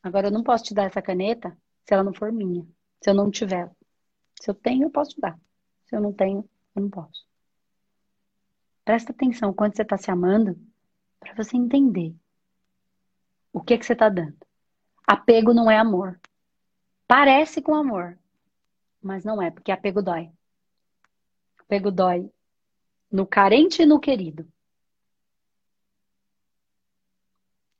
Agora, 0.03 0.27
eu 0.27 0.31
não 0.31 0.43
posso 0.43 0.65
te 0.65 0.73
dar 0.75 0.83
essa 0.83 1.01
caneta 1.01 1.57
se 1.83 1.95
ela 1.95 2.03
não 2.03 2.13
for 2.13 2.31
minha. 2.31 2.63
Se 3.01 3.09
eu 3.09 3.15
não 3.15 3.31
tiver. 3.31 3.71
Se 4.39 4.51
eu 4.51 4.53
tenho, 4.53 4.83
eu 4.83 4.91
posso 4.91 5.15
te 5.15 5.19
dar. 5.21 5.35
Se 5.87 5.95
eu 5.95 5.99
não 5.99 6.13
tenho, 6.13 6.47
eu 6.75 6.81
não 6.83 6.91
posso. 6.91 7.25
Presta 8.85 9.11
atenção 9.11 9.51
quando 9.51 9.75
você 9.75 9.81
está 9.81 9.97
se 9.97 10.11
amando 10.11 10.68
para 11.19 11.33
você 11.35 11.57
entender 11.57 12.15
o 13.51 13.61
que, 13.61 13.77
que 13.77 13.85
você 13.85 13.93
está 13.93 14.09
dando. 14.09 14.37
Apego 15.05 15.53
não 15.53 15.69
é 15.69 15.77
amor. 15.77 16.19
Parece 17.07 17.61
com 17.61 17.73
amor, 17.73 18.17
mas 19.01 19.23
não 19.23 19.41
é, 19.41 19.49
porque 19.49 19.71
apego 19.71 20.01
dói. 20.01 20.29
Apego 21.57 21.91
dói 21.91 22.31
no 23.11 23.25
carente 23.25 23.81
e 23.81 23.85
no 23.85 23.99
querido. 23.99 24.47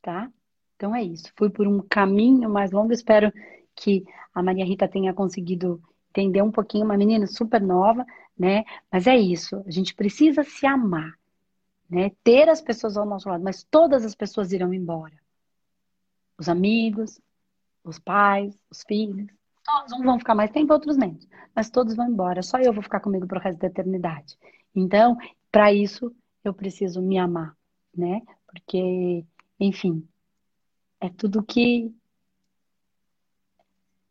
Tá? 0.02 0.32
Então 0.75 0.95
é 0.95 1.04
isso. 1.04 1.32
Fui 1.36 1.49
por 1.49 1.67
um 1.67 1.82
caminho 1.88 2.49
mais 2.49 2.71
longo. 2.71 2.93
Espero 2.93 3.32
que 3.75 4.06
a 4.34 4.41
Maria 4.41 4.65
Rita 4.65 4.88
tenha 4.88 5.13
conseguido 5.13 5.82
entender 6.10 6.41
um 6.41 6.52
pouquinho. 6.52 6.86
Uma 6.86 6.97
menina 6.97 7.28
super 7.28 7.62
nova, 7.62 8.06
né? 8.38 8.63
Mas 8.91 9.06
é 9.06 9.17
isso. 9.17 9.62
A 9.67 9.71
gente 9.71 9.93
precisa 9.93 10.43
se 10.43 10.65
amar, 10.65 11.18
né? 11.89 12.12
Ter 12.23 12.47
as 12.49 12.62
pessoas 12.62 12.95
ao 12.95 13.06
nosso 13.06 13.28
lado, 13.28 13.43
mas 13.43 13.63
todas 13.63 14.06
as 14.06 14.13
pessoas 14.13 14.52
irão 14.52 14.73
embora. 14.73 15.17
Os 16.38 16.47
amigos, 16.47 17.19
os 17.84 17.99
pais, 17.99 18.56
os 18.69 18.84
filhos. 18.84 19.28
Todos 19.65 19.93
uns 19.93 20.04
vão 20.04 20.19
ficar 20.19 20.36
mais 20.36 20.52
tempo, 20.52 20.73
outros 20.73 20.97
menos. 20.97 21.28
Mas 21.56 21.69
todos 21.69 21.95
vão 21.95 22.08
embora. 22.08 22.41
Só 22.41 22.58
eu 22.60 22.73
vou 22.73 22.84
ficar 22.84 22.99
comigo 22.99 23.28
pro 23.28 23.39
resto 23.39 23.60
da 23.60 23.67
eternidade. 23.67 24.38
Então, 24.75 25.17
para 25.52 25.73
isso, 25.73 26.15
eu 26.43 26.54
preciso 26.54 27.02
me 27.02 27.17
amar, 27.17 27.56
né? 27.95 28.21
Porque, 28.47 29.25
enfim, 29.60 30.08
é 30.99 31.10
tudo 31.10 31.43
que. 31.43 31.93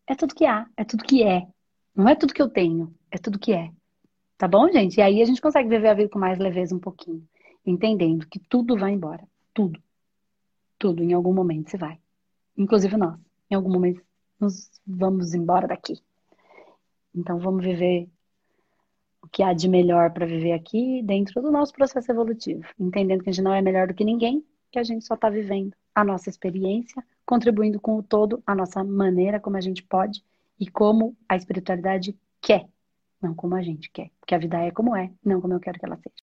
É 0.07 0.15
tudo 0.15 0.35
que 0.35 0.47
há, 0.47 0.67
é 0.77 0.85
tudo 0.85 1.05
que 1.05 1.23
é. 1.23 1.47
Não 1.95 2.09
é 2.09 2.15
tudo 2.15 2.33
que 2.33 2.41
eu 2.41 2.49
tenho, 2.49 2.95
é 3.11 3.19
tudo 3.19 3.39
que 3.39 3.53
é. 3.53 3.71
Tá 4.39 4.47
bom, 4.49 4.71
gente? 4.71 4.99
E 4.99 5.03
aí 5.03 5.21
a 5.21 5.25
gente 5.25 5.41
consegue 5.41 5.69
viver 5.69 5.89
a 5.89 5.95
vida 5.95 6.09
com 6.09 6.19
mais 6.19 6.39
leveza 6.39 6.75
um 6.75 6.79
pouquinho. 6.79 7.29
Entendendo 7.69 8.27
que 8.27 8.39
tudo 8.39 8.79
vai 8.79 8.93
embora. 8.93 9.23
Tudo. 9.53 9.83
Tudo, 10.79 11.03
em 11.03 11.13
algum 11.13 11.35
momento, 11.35 11.71
se 11.71 11.77
vai. 11.77 11.99
Inclusive 12.57 12.97
nós 12.97 13.19
em 13.51 13.55
algum 13.55 13.71
momento 13.71 14.03
nos 14.41 14.71
vamos 14.87 15.35
embora 15.35 15.67
daqui. 15.67 16.01
Então 17.15 17.39
vamos 17.39 17.65
viver 17.65 18.09
o 19.23 19.29
que 19.29 19.43
há 19.43 19.53
de 19.53 19.69
melhor 19.69 20.13
para 20.13 20.27
viver 20.27 20.53
aqui 20.53 21.03
dentro 21.03 21.43
do 21.43 21.51
nosso 21.51 21.73
processo 21.73 22.11
evolutivo, 22.11 22.65
entendendo 22.79 23.23
que 23.23 23.31
a 23.31 23.33
gente 23.33 23.45
não 23.45 23.53
é 23.53 23.61
melhor 23.61 23.89
do 23.89 23.95
que 23.95 24.05
ninguém, 24.05 24.45
que 24.71 24.79
a 24.79 24.83
gente 24.83 25.05
só 25.05 25.15
está 25.15 25.29
vivendo 25.29 25.75
a 25.95 26.05
nossa 26.05 26.31
experiência, 26.31 27.05
contribuindo 27.27 27.81
com 27.81 27.97
o 27.97 28.03
todo, 28.03 28.43
a 28.47 28.55
nossa 28.55 28.85
maneira 28.85 29.41
como 29.41 29.57
a 29.57 29.61
gente 29.61 29.83
pode 29.83 30.23
e 30.61 30.71
como 30.71 31.17
a 31.29 31.37
espiritualidade 31.37 32.17
quer, 32.41 32.69
não 33.21 33.35
como 33.35 33.57
a 33.57 33.63
gente 33.63 33.91
quer, 33.91 34.11
porque 34.21 34.35
a 34.35 34.39
vida 34.39 34.59
é 34.59 34.71
como 34.71 34.95
é, 34.95 35.11
não 35.25 35.41
como 35.41 35.55
eu 35.55 35.61
quero 35.61 35.79
que 35.79 35.85
ela 35.85 35.97
seja. 35.97 36.15